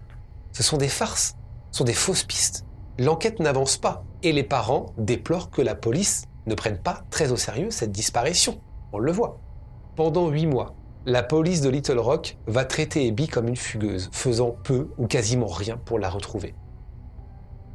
ce 0.53 0.63
sont 0.63 0.77
des 0.77 0.89
farces, 0.89 1.37
ce 1.73 1.79
sont 1.79 1.85
des 1.85 1.95
fausses 1.95 2.23
pistes. 2.23 2.65
L'enquête 2.99 3.41
n'avance 3.41 3.77
pas 3.77 4.05
et 4.23 4.33
les 4.33 4.45
parents 4.45 4.95
déplorent 4.99 5.51
que 5.51 5.63
la 5.63 5.75
police 5.75 6.25
ne 6.47 6.55
prenne 6.55 6.79
pas 6.79 7.03
très 7.11 7.33
au 7.33 7.37
sérieux 7.37 7.71
cette 7.71 7.93
disparition. 7.93 8.61
On 8.93 8.99
le 8.99 9.13
voit. 9.13 9.41
Pendant 9.97 10.29
huit 10.29 10.47
mois, 10.47 10.77
la 11.07 11.25
police 11.25 11.61
de 11.61 11.71
Little 11.71 11.99
Rock 11.99 12.37
va 12.47 12.65
traiter 12.65 13.09
Abby 13.09 13.27
comme 13.27 13.49
une 13.49 13.57
fugueuse, 13.57 14.11
faisant 14.13 14.55
peu 14.63 14.91
ou 14.97 15.07
quasiment 15.07 15.47
rien 15.47 15.77
pour 15.77 15.99
la 15.99 16.09
retrouver. 16.09 16.55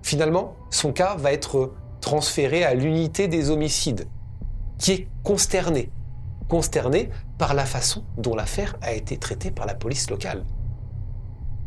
Finalement, 0.04 0.56
son 0.70 0.94
cas 0.94 1.16
va 1.16 1.34
être 1.34 1.74
transféré 2.04 2.66
à 2.66 2.74
l'unité 2.74 3.30
des 3.30 3.50
homicides, 3.50 4.08
qui 4.78 4.92
est 4.92 5.08
consternée. 5.24 5.90
Consternée 6.50 7.10
par 7.38 7.54
la 7.54 7.66
façon 7.66 8.04
dont 8.18 8.36
l'affaire 8.36 8.76
a 8.82 8.92
été 8.92 9.18
traitée 9.18 9.52
par 9.52 9.66
la 9.66 9.74
police 9.74 10.10
locale. 10.10 10.44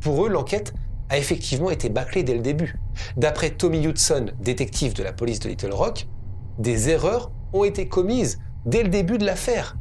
Pour 0.00 0.26
eux, 0.26 0.28
l'enquête 0.28 0.74
a 1.08 1.16
effectivement 1.16 1.70
été 1.70 1.88
bâclée 1.88 2.22
dès 2.22 2.34
le 2.34 2.42
début. 2.42 2.78
D'après 3.16 3.50
Tommy 3.50 3.82
Hudson, 3.86 4.26
détective 4.38 4.92
de 4.92 5.02
la 5.02 5.14
police 5.14 5.40
de 5.40 5.48
Little 5.48 5.72
Rock, 5.72 6.06
des 6.58 6.90
erreurs 6.90 7.32
ont 7.54 7.64
été 7.64 7.88
commises 7.88 8.38
dès 8.66 8.82
le 8.82 8.90
début 8.90 9.16
de 9.16 9.24
l'affaire. 9.24 9.78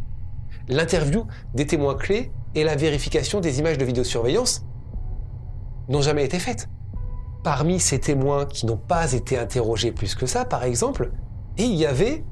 L'interview 0.70 1.28
des 1.54 1.68
témoins 1.68 1.96
clés 1.96 2.32
et 2.56 2.64
la 2.64 2.78
vérification 2.78 3.42
des 3.42 3.60
images 3.60 3.78
de 3.78 3.84
vidéosurveillance 3.84 4.66
n'ont 5.90 6.02
jamais 6.02 6.24
été 6.24 6.40
faites. 6.40 6.70
Parmi 7.46 7.80
ces 7.80 8.00
témoins 8.00 8.48
qui 8.48 8.66
n'ont 8.66 8.76
pas 8.76 9.14
été 9.14 9.38
interrogés 9.38 9.92
plus 9.92 10.16
que 10.16 10.26
ça, 10.26 10.46
par 10.46 10.64
exemple, 10.64 11.12
il 11.60 11.76
y 11.76 11.86
avait 11.86 12.24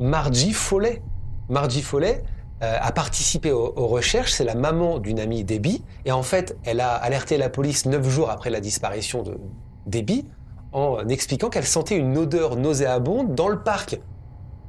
Margie 0.00 0.52
Follet. 0.52 1.00
Margie 1.48 1.80
Follet 1.80 2.24
euh, 2.64 2.76
a 2.80 2.90
participé 2.90 3.52
aux, 3.52 3.86
recherches, 3.86 4.32
c'est 4.32 4.42
la 4.42 4.56
maman 4.56 4.98
d'une 4.98 5.20
amie 5.20 5.44
Debbie, 5.44 5.84
et 6.04 6.10
en 6.10 6.24
fait, 6.24 6.58
elle 6.64 6.80
a 6.80 6.92
alerté 6.92 7.36
la 7.36 7.50
police 7.50 7.86
neuf 7.86 8.08
jours 8.08 8.30
après 8.30 8.50
la 8.50 8.58
disparition 8.58 9.22
de 9.22 9.38
Debbie 9.86 10.26
en 10.72 11.06
expliquant 11.06 11.50
qu'elle 11.50 11.64
sentait 11.64 11.96
une 11.96 12.18
odeur 12.18 12.56
nauséabonde 12.56 13.36
dans 13.36 13.46
le 13.46 13.62
parc. 13.62 14.00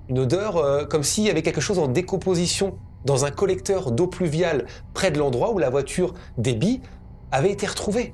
Une 0.07 0.19
odeur 0.19 0.57
euh, 0.57 0.85
comme 0.85 1.01
s'il 1.01 1.23
y 1.23 1.31
avait 1.31 1.41
quelque 1.41 1.61
chose 1.61 1.79
en 1.79 1.87
décomposition 1.87 2.77
dans 3.05 3.25
un 3.25 3.31
collecteur 3.31 3.91
d'eau 3.91 4.05
pluviale 4.05 4.67
près 4.93 5.09
de 5.09 5.17
l'endroit 5.17 5.51
où 5.51 5.57
la 5.57 5.71
voiture 5.71 6.13
Debbie 6.37 6.79
avait 7.31 7.51
été 7.51 7.65
retrouvée. 7.65 8.13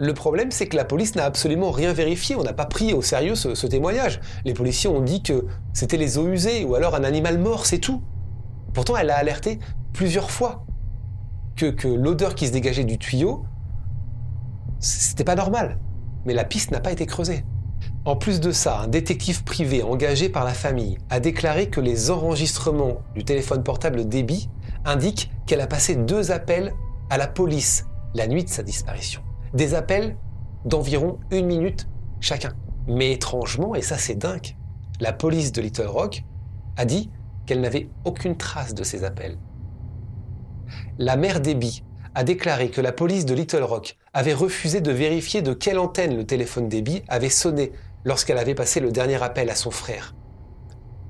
Le 0.00 0.14
problème, 0.14 0.50
c'est 0.50 0.66
que 0.66 0.76
la 0.76 0.86
police 0.86 1.14
n'a 1.14 1.26
absolument 1.26 1.70
rien 1.70 1.92
vérifié. 1.92 2.34
On 2.34 2.42
n'a 2.42 2.54
pas 2.54 2.64
pris 2.64 2.94
au 2.94 3.02
sérieux 3.02 3.34
ce, 3.34 3.66
témoignage. 3.66 4.18
Les 4.46 4.54
policiers 4.54 4.88
ont 4.88 5.02
dit 5.02 5.22
que 5.22 5.44
c'était 5.74 5.98
les 5.98 6.16
eaux 6.16 6.26
usées 6.26 6.64
ou 6.64 6.74
alors 6.74 6.94
un 6.94 7.04
animal 7.04 7.38
mort, 7.38 7.66
c'est 7.66 7.80
tout. 7.80 8.02
Pourtant, 8.72 8.96
elle 8.96 9.10
a 9.10 9.16
alerté 9.18 9.58
plusieurs 9.92 10.30
fois 10.30 10.64
que, 11.54 11.66
que 11.66 11.86
l'odeur 11.86 12.34
qui 12.34 12.46
se 12.46 12.52
dégageait 12.52 12.84
du 12.84 12.96
tuyau, 12.96 13.44
c'était 14.78 15.22
pas 15.22 15.34
normal. 15.34 15.78
Mais 16.24 16.32
la 16.32 16.44
piste 16.44 16.70
n'a 16.70 16.80
pas 16.80 16.92
été 16.92 17.04
creusée. 17.04 17.44
En 18.06 18.16
plus 18.16 18.40
de 18.40 18.52
ça, 18.52 18.80
un 18.80 18.88
détective 18.88 19.44
privé 19.44 19.82
engagé 19.82 20.30
par 20.30 20.46
la 20.46 20.54
famille 20.54 20.96
a 21.10 21.20
déclaré 21.20 21.68
que 21.68 21.82
les 21.82 22.10
enregistrements 22.10 23.02
du 23.14 23.22
téléphone 23.22 23.62
portable 23.62 24.08
Debbie 24.08 24.48
indiquent 24.86 25.30
qu'elle 25.44 25.60
a 25.60 25.66
passé 25.66 25.94
deux 25.94 26.30
appels 26.30 26.72
à 27.10 27.18
la 27.18 27.26
police 27.26 27.84
la 28.14 28.26
nuit 28.26 28.44
de 28.44 28.48
sa 28.48 28.62
disparition 28.62 29.20
des 29.54 29.74
appels 29.74 30.16
d'environ 30.64 31.18
une 31.30 31.46
minute 31.46 31.88
chacun. 32.20 32.52
Mais 32.86 33.12
étrangement, 33.12 33.74
et 33.74 33.82
ça 33.82 33.98
c'est 33.98 34.14
dingue, 34.14 34.56
la 35.00 35.12
police 35.12 35.52
de 35.52 35.60
Little 35.60 35.86
Rock 35.86 36.24
a 36.76 36.84
dit 36.84 37.10
qu'elle 37.46 37.60
n'avait 37.60 37.88
aucune 38.04 38.36
trace 38.36 38.74
de 38.74 38.84
ces 38.84 39.04
appels. 39.04 39.38
La 40.98 41.16
mère 41.16 41.40
d'Ebby 41.40 41.82
a 42.14 42.24
déclaré 42.24 42.70
que 42.70 42.80
la 42.80 42.92
police 42.92 43.24
de 43.24 43.34
Little 43.34 43.62
Rock 43.62 43.96
avait 44.12 44.34
refusé 44.34 44.80
de 44.80 44.90
vérifier 44.90 45.42
de 45.42 45.52
quelle 45.52 45.78
antenne 45.78 46.16
le 46.16 46.26
téléphone 46.26 46.68
d'Ebby 46.68 47.02
avait 47.08 47.28
sonné 47.28 47.72
lorsqu'elle 48.04 48.38
avait 48.38 48.54
passé 48.54 48.80
le 48.80 48.90
dernier 48.90 49.22
appel 49.22 49.50
à 49.50 49.54
son 49.54 49.70
frère. 49.70 50.14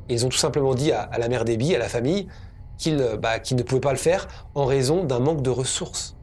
Ils 0.08 0.26
ont 0.26 0.28
tout 0.28 0.38
simplement 0.38 0.74
dit 0.74 0.92
à, 0.92 1.08
la 1.18 1.28
mère 1.28 1.44
d'Ebby, 1.44 1.74
à 1.74 1.78
la 1.78 1.88
famille, 1.88 2.26
bah, 3.20 3.38
qu'ils 3.38 3.56
ne 3.56 3.62
pouvaient 3.62 3.80
pas 3.80 3.92
le 3.92 3.98
faire 3.98 4.26
en 4.54 4.64
raison 4.64 5.04
d'un 5.04 5.20
manque 5.20 5.42
de 5.42 5.50
ressources. 5.50 6.16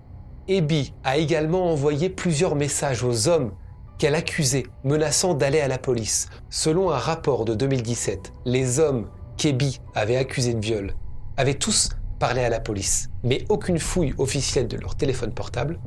Ebi 0.50 0.94
a 1.04 1.18
également 1.18 1.72
envoyé 1.72 2.10
plusieurs 2.10 2.56
messages 2.56 3.04
aux 3.04 3.28
hommes 3.28 3.52
qu'elle 3.98 4.16
accusait, 4.16 4.64
menaçant 4.86 5.34
d'aller 5.34 5.60
à 5.60 5.68
la 5.68 5.78
police. 5.78 6.30
Selon 6.50 6.90
un 6.90 6.98
rapport 6.98 7.44
de 7.44 7.54
2017, 7.54 8.32
les 8.46 8.80
hommes 8.80 9.10
qu'Ebi 9.36 9.82
avait 9.94 10.16
accusés 10.16 10.54
de 10.54 10.62
viol 10.62 10.94
avaient 11.36 11.56
tous 11.56 11.90
parlé 12.20 12.44
à 12.44 12.50
la 12.50 12.62
police, 12.62 13.10
mais 13.24 13.44
aucune 13.50 13.78
fouille 13.78 14.14
officielle 14.18 14.68
de 14.68 14.78
leur 14.78 14.96
téléphone 14.96 15.34
portable 15.34 15.80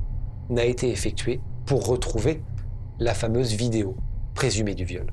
n'a 0.51 0.65
été 0.65 0.91
effectuée 0.91 1.41
pour 1.65 1.87
retrouver 1.87 2.43
la 2.99 3.15
fameuse 3.15 3.55
vidéo 3.55 3.97
présumée 4.35 4.75
du 4.75 4.85
viol. 4.85 5.11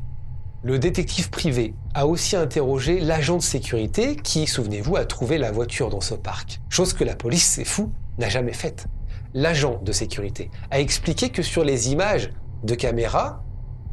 Le 0.64 0.78
détective 0.78 1.30
privé 1.30 1.74
a 1.94 2.06
aussi 2.06 2.36
interrogé 2.36 3.00
l'agent 3.00 3.38
de 3.38 3.44
sécurité 3.44 4.16
qui, 4.18 4.46
souvenez-vous, 4.46 4.98
a 4.98 5.06
trouvé 5.06 5.38
la 5.38 5.52
voiture 5.52 5.90
dans 5.90 6.02
ce 6.02 6.16
parc, 6.16 6.60
chose 6.68 6.94
que 6.94 7.04
la 7.04 7.16
police, 7.16 7.46
c'est 7.46 7.64
fou, 7.64 7.92
n'a 8.18 8.28
jamais 8.28 8.54
faite 8.54 8.88
l'agent 9.34 9.80
de 9.84 9.92
sécurité 9.92 10.50
a 10.72 10.80
expliqué 10.80 11.30
que 11.30 11.42
sur 11.42 11.64
les 11.64 11.92
images 11.92 12.32
de 12.64 12.76
caméra 12.76 13.44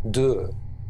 de 0.05 0.49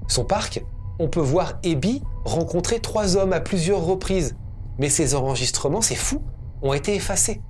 son 0.08 0.24
parc, 0.24 0.64
on 0.98 1.08
peut 1.08 1.20
voir 1.20 1.58
Ebi 1.62 2.02
rencontrer 2.24 2.80
trois 2.80 3.16
hommes 3.16 3.32
à 3.32 3.40
plusieurs 3.40 3.84
reprises. 3.84 4.36
Mais 4.78 4.88
ces 4.88 5.14
enregistrements, 5.14 5.80
c'est 5.80 5.94
fou, 5.94 6.22
ont 6.62 6.72
été 6.72 6.94
effacés, 6.94 7.40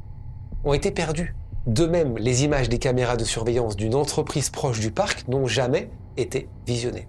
ont 0.65 0.75
été 0.75 0.91
perdus. 0.91 1.35
De 1.67 1.87
même, 1.87 2.19
les 2.19 2.45
images 2.45 2.69
des 2.69 2.79
caméras 2.79 3.17
de 3.17 3.25
surveillance 3.25 3.77
d'une 3.77 3.95
entreprise 3.95 4.51
proche 4.51 4.81
du 4.81 4.91
parc 4.91 5.27
n'ont 5.29 5.47
jamais 5.47 5.91
été 6.17 6.49
visionnées. 6.67 7.09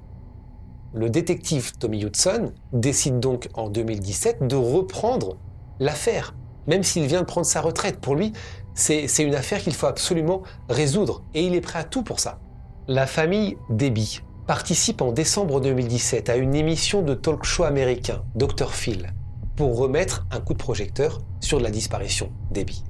Le 0.94 1.10
détective 1.10 1.74
Tommy 1.78 2.04
Hudson 2.06 2.54
décide 2.72 3.20
donc 3.20 3.50
en 3.54 3.70
2017 3.70 4.48
de 4.48 4.56
reprendre 4.56 5.36
l'affaire, 5.80 6.36
même 6.68 6.84
s'il 6.84 7.06
vient 7.06 7.22
de 7.22 7.26
prendre 7.26 7.46
sa 7.46 7.62
retraite. 7.62 8.00
Pour 8.00 8.16
lui, 8.16 8.34
c'est 8.74 9.08
une 9.20 9.36
affaire 9.36 9.60
qu'il 9.60 9.74
faut 9.74 9.88
absolument 9.88 10.44
résoudre 10.70 11.24
et 11.34 11.46
il 11.46 11.56
est 11.56 11.62
prêt 11.62 11.80
à 11.80 11.84
tout 11.84 12.04
pour 12.04 12.20
ça. 12.20 12.40
La 12.88 13.08
famille 13.08 13.58
Debbie 13.70 14.22
participe 14.48 15.02
en 15.02 15.12
décembre 15.12 15.60
2017 15.60 16.30
à 16.30 16.36
une 16.36 16.54
émission 16.54 17.02
de 17.02 17.16
talk 17.16 17.44
show 17.44 17.64
américain, 17.64 18.24
Dr. 18.36 18.74
Phil, 18.74 19.14
pour 19.56 19.78
remettre 19.78 20.28
un 20.32 20.40
coup 20.40 20.54
de 20.54 20.60
projecteur 20.60 21.20
sur 21.40 21.60
la 21.60 21.72
disparition 21.72 22.32
d'Ebi. 22.52 22.84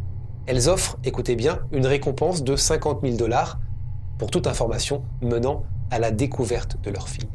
Elles 0.47 0.69
offrent, 0.69 0.97
écoutez 1.03 1.35
bien, 1.35 1.59
une 1.71 1.87
récompense 1.87 2.43
de 2.43 2.55
50 2.55 3.01
000 3.03 3.15
dollars 3.15 3.59
pour 4.17 4.31
toute 4.31 4.47
information 4.47 5.03
menant 5.21 5.63
à 5.91 5.99
la 5.99 6.11
découverte 6.11 6.81
de 6.83 6.91
leur 6.91 7.07
fille. 7.07 7.29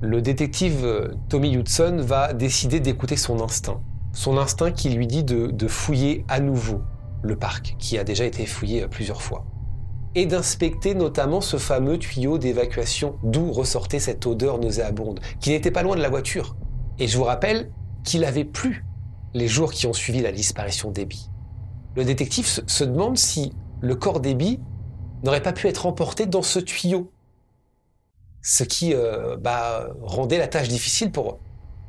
Le 0.00 0.20
détective 0.20 0.84
euh, 0.84 1.14
Tommy 1.28 1.54
Hudson 1.56 1.98
va 2.00 2.32
décider 2.32 2.80
d'écouter 2.80 3.16
son 3.16 3.40
instinct. 3.40 3.80
Son 4.14 4.38
instinct 4.38 4.70
qui 4.70 4.88
lui 4.90 5.06
dit 5.06 5.24
de 5.24 5.68
fouiller 5.68 6.24
à 6.28 6.40
nouveau 6.40 6.80
le 7.22 7.36
parc, 7.36 7.76
qui 7.78 7.98
a 7.98 8.04
déjà 8.04 8.24
été 8.24 8.46
fouillé 8.46 8.86
plusieurs 8.86 9.22
fois, 9.22 9.44
et 10.14 10.26
d'inspecter 10.26 10.94
notamment 10.94 11.40
ce 11.40 11.56
fameux 11.56 11.98
tuyau 11.98 12.38
d'évacuation 12.38 13.16
d'où 13.22 13.50
ressortait 13.50 13.98
cette 13.98 14.26
odeur 14.26 14.58
nauséabonde, 14.58 15.20
qui 15.40 15.50
n'était 15.50 15.70
pas 15.70 15.82
loin 15.82 15.96
de 15.96 16.02
la 16.02 16.08
voiture. 16.08 16.56
Et 16.98 17.08
je 17.08 17.16
vous 17.16 17.24
rappelle 17.24 17.72
qu'il 18.04 18.24
avait 18.24 18.44
plu 18.44 18.84
les 19.32 19.48
jours 19.48 19.72
qui 19.72 19.86
ont 19.86 19.92
suivi 19.92 20.20
la 20.20 20.30
disparition 20.30 20.90
d'Ebi. 20.90 21.28
Le 21.96 22.04
détective 22.04 22.46
se 22.46 22.84
demande 22.84 23.18
si 23.18 23.52
le 23.80 23.96
corps 23.96 24.20
d'Ebi 24.20 24.60
n'aurait 25.24 25.42
pas 25.42 25.52
pu 25.52 25.66
être 25.66 25.86
emporté 25.86 26.26
dans 26.26 26.42
ce 26.42 26.58
tuyau, 26.60 27.10
ce 28.42 28.62
qui 28.62 28.94
euh, 28.94 29.36
bah, 29.36 29.88
rendait 30.02 30.38
la 30.38 30.48
tâche 30.48 30.68
difficile 30.68 31.10
pour, 31.10 31.38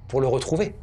pour 0.07 0.21
le 0.21 0.27
retrouver. 0.27 0.75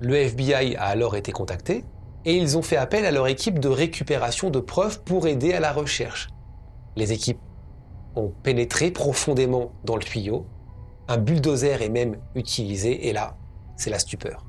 Le 0.00 0.14
FBI 0.14 0.76
a 0.76 0.84
alors 0.84 1.16
été 1.16 1.32
contacté 1.32 1.84
et 2.24 2.36
ils 2.36 2.56
ont 2.56 2.62
fait 2.62 2.76
appel 2.76 3.04
à 3.04 3.10
leur 3.10 3.26
équipe 3.26 3.58
de 3.58 3.68
récupération 3.68 4.48
de 4.48 4.60
preuves 4.60 5.02
pour 5.02 5.26
aider 5.26 5.52
à 5.52 5.60
la 5.60 5.72
recherche. 5.72 6.28
Les 6.94 7.12
équipes 7.12 7.40
ont 8.14 8.32
pénétré 8.42 8.92
profondément 8.92 9.72
dans 9.84 9.96
le 9.96 10.02
tuyau 10.02 10.46
Un 11.08 11.18
bulldozer 11.18 11.82
est 11.82 11.88
même 11.88 12.16
utilisé 12.36 13.08
et 13.08 13.12
là, 13.12 13.36
c'est 13.76 13.90
la 13.90 13.98
stupeur. 13.98 14.46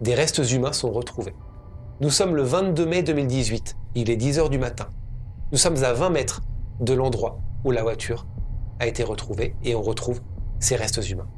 Des 0.00 0.14
restes 0.14 0.52
humains 0.52 0.72
sont 0.72 0.92
retrouvés. 0.92 1.34
Nous 2.00 2.10
sommes 2.10 2.36
le 2.36 2.42
22 2.42 2.86
mai 2.86 3.02
2018. 3.02 3.76
Il 3.96 4.08
est 4.08 4.16
10 4.16 4.38
heures 4.38 4.50
du 4.50 4.58
matin. 4.58 4.88
Nous 5.50 5.58
sommes 5.58 5.82
à 5.82 5.92
20 5.92 6.10
mètres 6.10 6.42
de 6.78 6.94
l'endroit 6.94 7.40
où 7.64 7.72
la 7.72 7.82
voiture 7.82 8.24
a 8.78 8.86
été 8.86 9.02
retrouvée 9.02 9.56
et 9.64 9.74
on 9.74 9.82
retrouve 9.82 10.20
ces 10.60 10.76
restes 10.76 11.10
humains. 11.10 11.28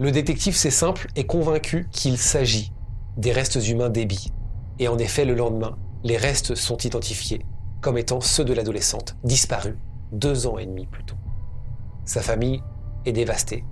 Le 0.00 0.12
détective, 0.12 0.54
c'est 0.54 0.70
simple, 0.70 1.08
est 1.16 1.24
convaincu 1.24 1.88
qu'il 1.90 2.18
s'agit 2.18 2.72
des 3.16 3.32
restes 3.32 3.66
humains 3.68 3.88
d'Ebi. 3.88 4.32
Et 4.78 4.86
en 4.86 4.96
effet, 4.96 5.24
le 5.24 5.34
lendemain, 5.34 5.76
les 6.04 6.16
restes 6.16 6.54
sont 6.54 6.76
identifiés 6.76 7.44
comme 7.80 7.98
étant 7.98 8.20
ceux 8.20 8.44
de 8.44 8.52
l'adolescente, 8.52 9.16
disparue 9.24 9.76
deux 10.12 10.46
ans 10.46 10.56
et 10.56 10.66
demi 10.66 10.86
plus 10.86 11.02
tôt. 11.02 11.16
Sa 12.04 12.22
famille 12.22 12.62
est 13.06 13.12
dévastée. 13.12 13.64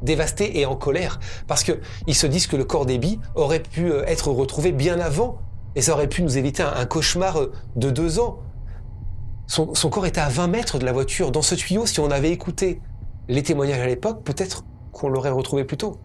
Dévastée 0.00 0.60
et 0.60 0.64
en 0.64 0.76
colère, 0.76 1.18
parce 1.48 1.64
qu'ils 1.64 2.14
se 2.14 2.28
disent 2.28 2.46
que 2.46 2.56
le 2.56 2.64
corps 2.64 2.86
d'Ebi 2.86 3.18
aurait 3.34 3.62
pu 3.62 3.90
euh, 3.90 4.04
être 4.06 4.28
retrouvé 4.30 4.70
bien 4.70 5.00
avant, 5.00 5.38
et 5.74 5.82
ça 5.82 5.92
aurait 5.94 6.08
pu 6.08 6.22
nous 6.22 6.38
éviter 6.38 6.62
un, 6.62 6.86
cauchemar 6.86 7.40
euh, 7.40 7.52
de 7.74 7.90
deux 7.90 8.20
ans. 8.20 8.38
Son, 9.48 9.74
son 9.74 9.90
corps 9.90 10.06
était 10.06 10.20
à 10.20 10.28
20 10.28 10.46
mètres 10.46 10.78
de 10.78 10.84
la 10.84 10.92
voiture. 10.92 11.32
Dans 11.32 11.42
ce 11.42 11.56
tuyau, 11.56 11.84
si 11.84 11.98
on 11.98 12.12
avait 12.12 12.30
écouté 12.30 12.80
les 13.28 13.42
témoignages 13.42 13.80
à 13.80 13.86
l'époque, 13.86 14.22
peut-être 14.22 14.64
qu'on 14.94 15.08
l'aurait 15.08 15.30
retrouvé 15.30 15.64
plus 15.64 15.76
tôt. 15.76 15.98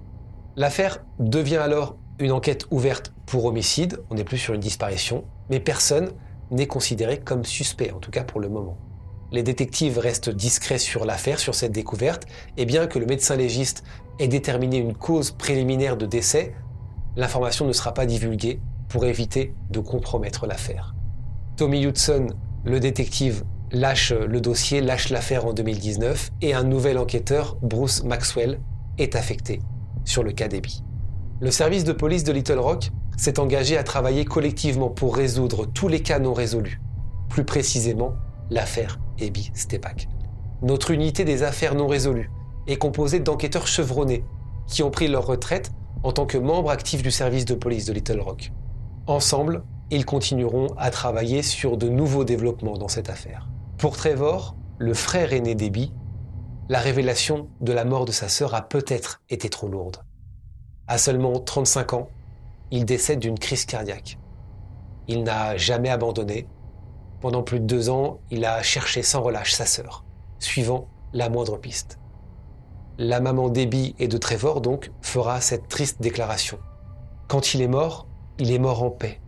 L'affaire 0.58 1.06
devient 1.20 1.58
alors 1.58 1.96
une 2.20 2.34
enquête 2.34 2.66
ouverte 2.72 3.14
pour 3.26 3.46
homicide, 3.46 4.02
on 4.10 4.16
n'est 4.16 4.26
plus 4.26 4.38
sur 4.38 4.54
une 4.54 4.60
disparition, 4.60 5.24
mais 5.50 5.60
personne 5.60 6.12
n'est 6.52 6.68
considéré 6.68 7.20
comme 7.20 7.46
suspect, 7.46 7.92
en 7.92 8.00
tout 8.00 8.12
cas 8.12 8.24
pour 8.24 8.42
le 8.42 8.50
moment. 8.50 8.78
Les 9.32 9.44
détectives 9.44 10.00
restent 10.00 10.32
discrets 10.32 10.80
sur 10.80 11.06
l'affaire, 11.06 11.40
sur 11.40 11.54
cette 11.54 11.72
découverte, 11.72 12.26
et 12.58 12.66
bien 12.66 12.88
que 12.88 12.98
le 12.98 13.06
médecin 13.06 13.36
légiste 13.36 13.84
ait 14.18 14.28
déterminé 14.28 14.78
une 14.78 14.96
cause 14.96 15.32
préliminaire 15.32 15.96
de 15.96 16.08
décès, 16.08 16.54
l'information 17.16 17.66
ne 17.66 17.74
sera 17.74 17.94
pas 17.94 18.08
divulguée 18.08 18.60
pour 18.88 19.06
éviter 19.06 19.54
de 19.70 19.80
compromettre 19.80 20.48
l'affaire. 20.48 20.96
Tommy 21.56 21.86
Hudson, 21.86 22.28
le 22.66 22.80
détective, 22.80 23.44
lâche 23.72 24.12
le 24.12 24.42
dossier, 24.42 24.82
lâche 24.82 25.10
l'affaire 25.10 25.46
en 25.46 25.54
2019, 25.54 26.32
et 26.42 26.56
un 26.56 26.64
nouvel 26.64 26.98
enquêteur, 26.98 27.58
Bruce 27.62 28.04
Maxwell, 28.04 28.60
est 29.00 29.16
affecté 29.16 29.62
sur 30.06 30.24
le 30.24 30.32
cas 30.32 30.48
d'Ebi. 30.48 30.84
Le 31.42 31.52
service 31.52 31.84
de 31.84 31.94
police 31.94 32.24
de 32.24 32.32
Little 32.32 32.60
Rock 32.60 32.92
s'est 33.18 33.40
engagé 33.40 33.78
à 33.78 33.84
travailler 33.84 34.26
collectivement 34.26 34.90
pour 34.90 35.16
résoudre 35.16 35.66
tous 35.66 35.88
les 35.88 36.02
cas 36.02 36.20
non 36.20 36.34
résolus, 36.34 36.82
plus 37.30 37.46
précisément 37.46 38.14
l'affaire 38.50 39.00
Ebi 39.18 39.52
Stepak. 39.54 40.08
Notre 40.62 40.92
unité 40.92 41.24
des 41.24 41.44
affaires 41.44 41.76
non 41.76 41.88
résolues 41.88 42.30
est 42.68 42.78
composée 42.78 43.20
d'enquêteurs 43.20 43.68
chevronnés 43.68 44.24
qui 44.68 44.84
ont 44.84 44.92
pris 44.92 45.08
leur 45.08 45.26
retraite 45.26 45.72
en 46.04 46.12
tant 46.12 46.26
que 46.26 46.38
membres 46.38 46.70
actifs 46.70 47.04
du 47.04 47.12
service 47.12 47.46
de 47.46 47.56
police 47.56 47.86
de 47.86 47.94
Little 47.94 48.22
Rock. 48.22 48.52
Ensemble, 49.08 49.64
ils 49.92 50.06
continueront 50.06 50.68
à 50.78 50.92
travailler 50.92 51.42
sur 51.42 51.78
de 51.78 51.90
nouveaux 51.90 52.24
développements 52.24 52.78
dans 52.78 52.88
cette 52.88 53.10
affaire. 53.10 53.50
Pour 53.78 53.98
Trevor, 53.98 54.56
le 54.78 54.94
frère 54.94 55.34
aîné 55.34 55.56
d'Ebi, 55.56 55.92
la 56.70 56.80
révélation 56.80 57.50
de 57.62 57.74
la 57.74 57.84
mort 57.84 58.06
de 58.06 58.12
sa 58.12 58.30
sœur 58.30 58.54
a 58.54 58.62
peut-être 58.62 59.22
été 59.28 59.50
trop 59.50 59.68
lourde. 59.68 60.04
À 60.88 61.00
seulement 61.00 61.40
35 61.40 61.94
ans, 61.94 62.10
il 62.70 62.86
décède 62.86 63.18
d'une 63.18 63.40
crise 63.40 63.66
cardiaque. 63.66 64.20
Il 65.08 65.24
n'a 65.24 65.58
jamais 65.58 65.90
abandonné. 65.90 66.48
Pendant 67.22 67.42
plus 67.42 67.60
de 67.60 67.66
deux 67.66 67.90
ans, 67.90 68.20
il 68.30 68.46
a 68.46 68.62
cherché 68.62 69.02
sans 69.02 69.24
relâche 69.24 69.54
sa 69.54 69.66
sœur, 69.66 70.06
suivant 70.38 70.88
la 71.12 71.30
moindre 71.30 71.58
piste. 71.58 71.98
La 73.00 73.20
maman 73.20 73.50
d'Ebi 73.50 73.96
et 73.98 74.08
de 74.08 74.18
Trevor, 74.18 74.62
donc, 74.62 74.92
fera 75.02 75.42
cette 75.42 75.70
triste 75.70 76.00
déclaration. 76.02 76.60
Quand 77.28 77.56
il 77.56 77.64
est 77.64 77.68
mort, 77.68 78.08
il 78.38 78.52
est 78.52 78.60
mort 78.60 78.84
en 78.84 78.92
paix. 78.92 79.20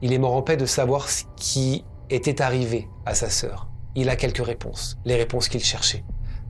Il 0.00 0.14
est 0.14 0.18
mort 0.18 0.34
en 0.34 0.42
paix 0.42 0.56
de 0.56 0.66
savoir 0.66 1.10
ce 1.10 1.24
qui 1.36 1.84
était 2.08 2.40
arrivé 2.40 2.88
à 3.04 3.14
sa 3.14 3.28
sœur. 3.28 3.68
Il 3.94 4.08
a 4.08 4.16
quelques 4.16 4.44
réponses, 4.44 4.96
les 5.04 5.16
réponses 5.16 5.48
qu'il 5.48 5.62
cherchait. 5.62 6.04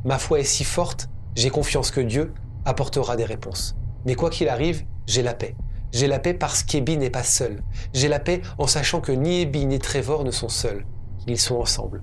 Ma 0.05 0.19
foi 0.19 0.41
est 0.41 0.45
si 0.45 0.65
forte, 0.65 1.09
j'ai 1.37 1.51
confiance 1.51 1.91
que 1.91 2.01
Dieu 2.01 2.35
apportera 2.65 3.17
des 3.17 3.25
réponses. 3.25 3.77
Mais 4.05 4.15
quoi 4.15 4.31
qu'il 4.31 4.49
arrive, 4.49 4.85
j'ai 5.07 5.23
la 5.23 5.35
paix. 5.35 5.55
J'ai 5.93 6.07
la 6.07 6.19
paix 6.19 6.35
parce 6.35 6.63
qu'Ebi 6.63 6.97
n'est 6.97 7.11
pas 7.11 7.23
seul. 7.23 7.63
J'ai 7.93 8.09
la 8.09 8.19
paix 8.19 8.41
en 8.59 8.67
sachant 8.67 9.01
que 9.01 9.13
ni 9.13 9.43
Ebi 9.43 9.67
ni 9.67 9.79
Trevor 9.79 10.25
ne 10.25 10.31
sont 10.31 10.49
seuls. 10.49 10.87
Ils 11.27 11.39
sont 11.39 11.57
ensemble. 11.57 12.03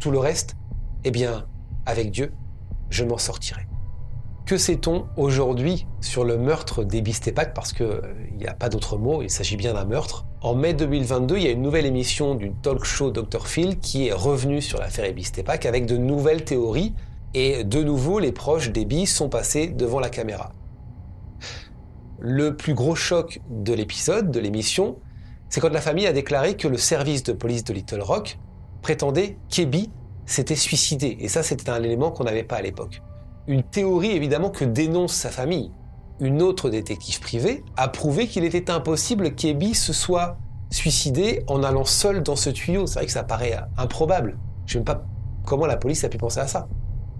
Tout 0.00 0.10
le 0.10 0.18
reste, 0.18 0.56
eh 1.04 1.10
bien, 1.10 1.46
avec 1.86 2.10
Dieu, 2.10 2.32
je 2.90 3.04
m'en 3.04 3.18
sortirai. 3.18 3.66
Que 4.46 4.58
sait-on 4.58 5.06
aujourd'hui 5.16 5.86
sur 6.02 6.22
le 6.22 6.36
meurtre 6.36 6.84
d'Ebi 6.84 7.14
Stepak 7.14 7.54
Parce 7.54 7.72
qu'il 7.72 8.36
n'y 8.36 8.46
a 8.46 8.52
pas 8.52 8.68
d'autre 8.68 8.98
mot, 8.98 9.22
il 9.22 9.30
s'agit 9.30 9.56
bien 9.56 9.72
d'un 9.72 9.86
meurtre. 9.86 10.26
En 10.42 10.54
mai 10.54 10.74
2022, 10.74 11.38
il 11.38 11.44
y 11.44 11.46
a 11.46 11.50
une 11.50 11.62
nouvelle 11.62 11.86
émission 11.86 12.34
du 12.34 12.52
talk 12.52 12.84
show 12.84 13.10
Dr. 13.10 13.46
Phil 13.46 13.78
qui 13.78 14.08
est 14.08 14.12
revenue 14.12 14.60
sur 14.60 14.78
l'affaire 14.78 15.06
Ebistepak 15.06 15.64
avec 15.64 15.86
de 15.86 15.96
nouvelles 15.96 16.44
théories 16.44 16.92
et 17.32 17.64
de 17.64 17.82
nouveau 17.82 18.18
les 18.18 18.32
proches 18.32 18.70
d'Ebi 18.70 19.06
sont 19.06 19.30
passés 19.30 19.68
devant 19.68 19.98
la 19.98 20.10
caméra. 20.10 20.52
Le 22.18 22.54
plus 22.54 22.74
gros 22.74 22.94
choc 22.94 23.40
de 23.48 23.72
l'épisode, 23.72 24.30
de 24.30 24.40
l'émission, 24.40 24.98
c'est 25.48 25.62
quand 25.62 25.72
la 25.72 25.80
famille 25.80 26.06
a 26.06 26.12
déclaré 26.12 26.58
que 26.58 26.68
le 26.68 26.76
service 26.76 27.22
de 27.22 27.32
police 27.32 27.64
de 27.64 27.72
Little 27.72 28.02
Rock 28.02 28.38
prétendait 28.82 29.38
qu'Ebi 29.48 29.90
s'était 30.26 30.54
suicidé. 30.54 31.16
Et 31.20 31.28
ça, 31.28 31.42
c'était 31.42 31.70
un 31.70 31.82
élément 31.82 32.10
qu'on 32.10 32.24
n'avait 32.24 32.44
pas 32.44 32.56
à 32.56 32.62
l'époque. 32.62 33.00
Une 33.46 33.62
théorie 33.62 34.12
évidemment 34.12 34.50
que 34.50 34.64
dénonce 34.64 35.12
sa 35.12 35.30
famille 35.30 35.70
une 36.20 36.42
autre 36.42 36.70
détective 36.70 37.20
privée 37.20 37.64
a 37.76 37.88
prouvé 37.88 38.28
qu'il 38.28 38.44
était 38.44 38.70
impossible 38.70 39.34
qu'Ebi 39.34 39.74
se 39.74 39.92
soit 39.92 40.38
suicidé 40.70 41.42
en 41.48 41.62
allant 41.62 41.84
seul 41.84 42.22
dans 42.22 42.36
ce 42.36 42.50
tuyau. 42.50 42.86
C'est 42.86 43.00
vrai 43.00 43.06
que 43.06 43.12
ça 43.12 43.24
paraît 43.24 43.56
improbable. 43.76 44.38
Je 44.66 44.70
ne 44.70 44.72
sais 44.72 44.78
même 44.78 44.84
pas 44.84 45.04
comment 45.44 45.66
la 45.66 45.76
police 45.76 46.04
a 46.04 46.08
pu 46.08 46.18
penser 46.18 46.40
à 46.40 46.46
ça. 46.46 46.68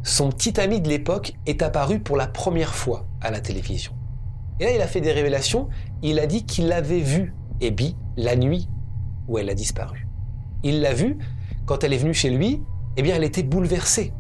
Son 0.03 0.29
petit 0.29 0.61
ami 0.61 0.81
de 0.81 0.89
l'époque 0.89 1.33
est 1.47 1.63
apparu 1.63 2.01
pour 2.01 2.17
la 2.17 2.27
première 2.27 2.75
fois 2.75 3.07
à 3.21 3.31
la 3.31 3.41
télévision. 3.41 3.93
Et 4.61 4.65
là, 4.65 4.71
il 4.75 4.81
a 4.81 4.87
fait 4.87 5.01
des 5.01 5.13
révélations. 5.13 5.69
Il 6.03 6.21
a 6.21 6.27
dit 6.27 6.45
qu'il 6.45 6.69
l'avait 6.69 7.01
vue, 7.01 7.35
Ebi, 7.61 7.97
la 8.17 8.37
nuit 8.37 8.69
où 9.27 9.39
elle 9.39 9.51
a 9.51 9.55
disparu. 9.55 10.07
Il 10.63 10.81
l'a 10.81 10.93
vue 10.93 11.19
quand 11.67 11.83
elle 11.83 11.93
est 11.93 11.99
venue 11.99 12.15
chez 12.15 12.31
lui. 12.31 12.63
Eh 12.97 13.03
bien, 13.03 13.17
elle 13.17 13.25
était 13.25 13.43
bouleversée. 13.43 14.13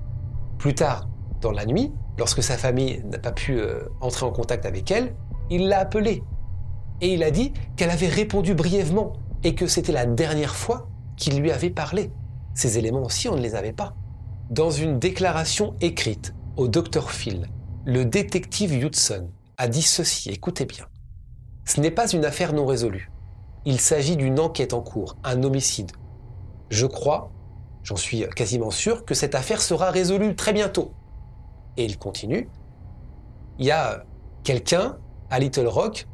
Plus 0.58 0.74
tard, 0.74 1.08
dans 1.44 1.52
la 1.52 1.66
nuit, 1.66 1.92
lorsque 2.18 2.42
sa 2.42 2.56
famille 2.56 3.02
n'a 3.04 3.18
pas 3.18 3.30
pu 3.30 3.58
euh, 3.58 3.84
entrer 4.00 4.26
en 4.26 4.32
contact 4.32 4.66
avec 4.66 4.90
elle, 4.90 5.14
il 5.50 5.68
l'a 5.68 5.80
appelée. 5.80 6.24
Et 7.00 7.12
il 7.12 7.22
a 7.22 7.30
dit 7.30 7.52
qu'elle 7.76 7.90
avait 7.90 8.08
répondu 8.08 8.54
brièvement 8.54 9.12
et 9.44 9.54
que 9.54 9.66
c'était 9.66 9.92
la 9.92 10.06
dernière 10.06 10.56
fois 10.56 10.88
qu'il 11.16 11.38
lui 11.38 11.52
avait 11.52 11.70
parlé. 11.70 12.10
Ces 12.54 12.78
éléments 12.78 13.02
aussi, 13.02 13.28
on 13.28 13.36
ne 13.36 13.42
les 13.42 13.54
avait 13.54 13.72
pas. 13.72 13.94
Dans 14.50 14.70
une 14.70 14.98
déclaration 14.98 15.74
écrite 15.80 16.34
au 16.56 16.66
Dr 16.66 17.10
Phil, 17.10 17.46
le 17.84 18.04
détective 18.04 18.72
Hudson 18.72 19.28
a 19.58 19.68
dit 19.68 19.82
ceci, 19.82 20.30
écoutez 20.30 20.64
bien. 20.64 20.86
Ce 21.66 21.80
n'est 21.80 21.90
pas 21.90 22.10
une 22.10 22.24
affaire 22.24 22.54
non 22.54 22.64
résolue. 22.64 23.10
Il 23.66 23.80
s'agit 23.80 24.16
d'une 24.16 24.40
enquête 24.40 24.72
en 24.72 24.80
cours, 24.80 25.16
un 25.24 25.42
homicide. 25.42 25.92
Je 26.70 26.86
crois, 26.86 27.30
j'en 27.82 27.96
suis 27.96 28.24
quasiment 28.34 28.70
sûr, 28.70 29.04
que 29.04 29.14
cette 29.14 29.34
affaire 29.34 29.60
sera 29.60 29.90
résolue 29.90 30.34
très 30.36 30.52
bientôt. 30.52 30.92
Et 31.76 31.84
il 31.84 31.98
continue. 31.98 32.48
Il 33.58 33.66
y 33.66 33.70
a 33.70 34.04
quelqu'un 34.42 34.98
à 35.30 35.38
Little 35.38 35.66
Rock 35.66 36.06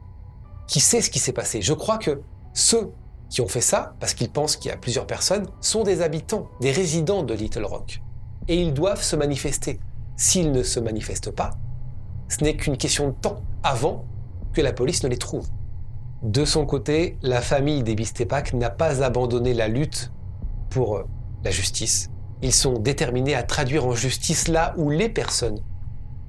qui 0.66 0.80
sait 0.80 1.02
ce 1.02 1.10
qui 1.10 1.18
s'est 1.18 1.32
passé. 1.32 1.62
Je 1.62 1.72
crois 1.72 1.98
que 1.98 2.22
ceux 2.52 2.92
qui 3.28 3.40
ont 3.40 3.48
fait 3.48 3.60
ça, 3.60 3.94
parce 4.00 4.14
qu'ils 4.14 4.30
pensent 4.30 4.56
qu'il 4.56 4.70
y 4.70 4.74
a 4.74 4.76
plusieurs 4.76 5.06
personnes, 5.06 5.46
sont 5.60 5.82
des 5.82 6.02
habitants, 6.02 6.48
des 6.60 6.72
résidents 6.72 7.22
de 7.22 7.34
Little 7.34 7.64
Rock. 7.64 8.02
Et 8.48 8.60
ils 8.60 8.74
doivent 8.74 9.02
se 9.02 9.16
manifester. 9.16 9.80
S'ils 10.16 10.52
ne 10.52 10.62
se 10.62 10.80
manifestent 10.80 11.30
pas, 11.30 11.52
ce 12.28 12.44
n'est 12.44 12.56
qu'une 12.56 12.76
question 12.76 13.08
de 13.08 13.14
temps 13.14 13.42
avant 13.62 14.04
que 14.52 14.60
la 14.60 14.72
police 14.72 15.02
ne 15.02 15.08
les 15.08 15.18
trouve. 15.18 15.48
De 16.22 16.44
son 16.44 16.66
côté, 16.66 17.16
la 17.22 17.40
famille 17.40 17.82
des 17.82 17.94
Bistepak 17.94 18.52
n'a 18.52 18.70
pas 18.70 19.02
abandonné 19.02 19.54
la 19.54 19.68
lutte 19.68 20.12
pour 20.68 20.96
euh, 20.96 21.04
la 21.44 21.50
justice 21.50 22.10
ils 22.42 22.54
sont 22.54 22.78
déterminés 22.78 23.34
à 23.34 23.42
traduire 23.42 23.86
en 23.86 23.94
justice 23.94 24.48
là 24.48 24.74
où 24.76 24.90
les 24.90 25.08
personnes 25.08 25.60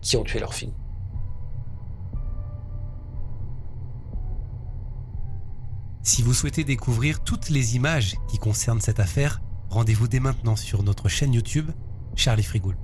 qui 0.02 0.17
ont 0.17 0.24
tué 0.24 0.39
leur 0.39 0.54
fille. 0.54 0.74
Si 6.04 6.24
vous 6.24 6.34
souhaitez 6.34 6.63
découvrir 6.63 7.24
toutes 7.24 7.50
les 7.50 7.76
images 7.76 8.15
qui 8.28 8.39
concernent 8.39 8.82
cette 8.82 9.00
affaire, 9.00 9.41
rendez-vous 9.69 10.08
dès 10.08 10.19
maintenant 10.19 10.56
sur 10.56 10.84
notre 10.84 11.08
chaîne 11.10 11.34
YouTube 11.34 11.69
Charlie 12.15 12.43
Frigoul. 12.43 12.76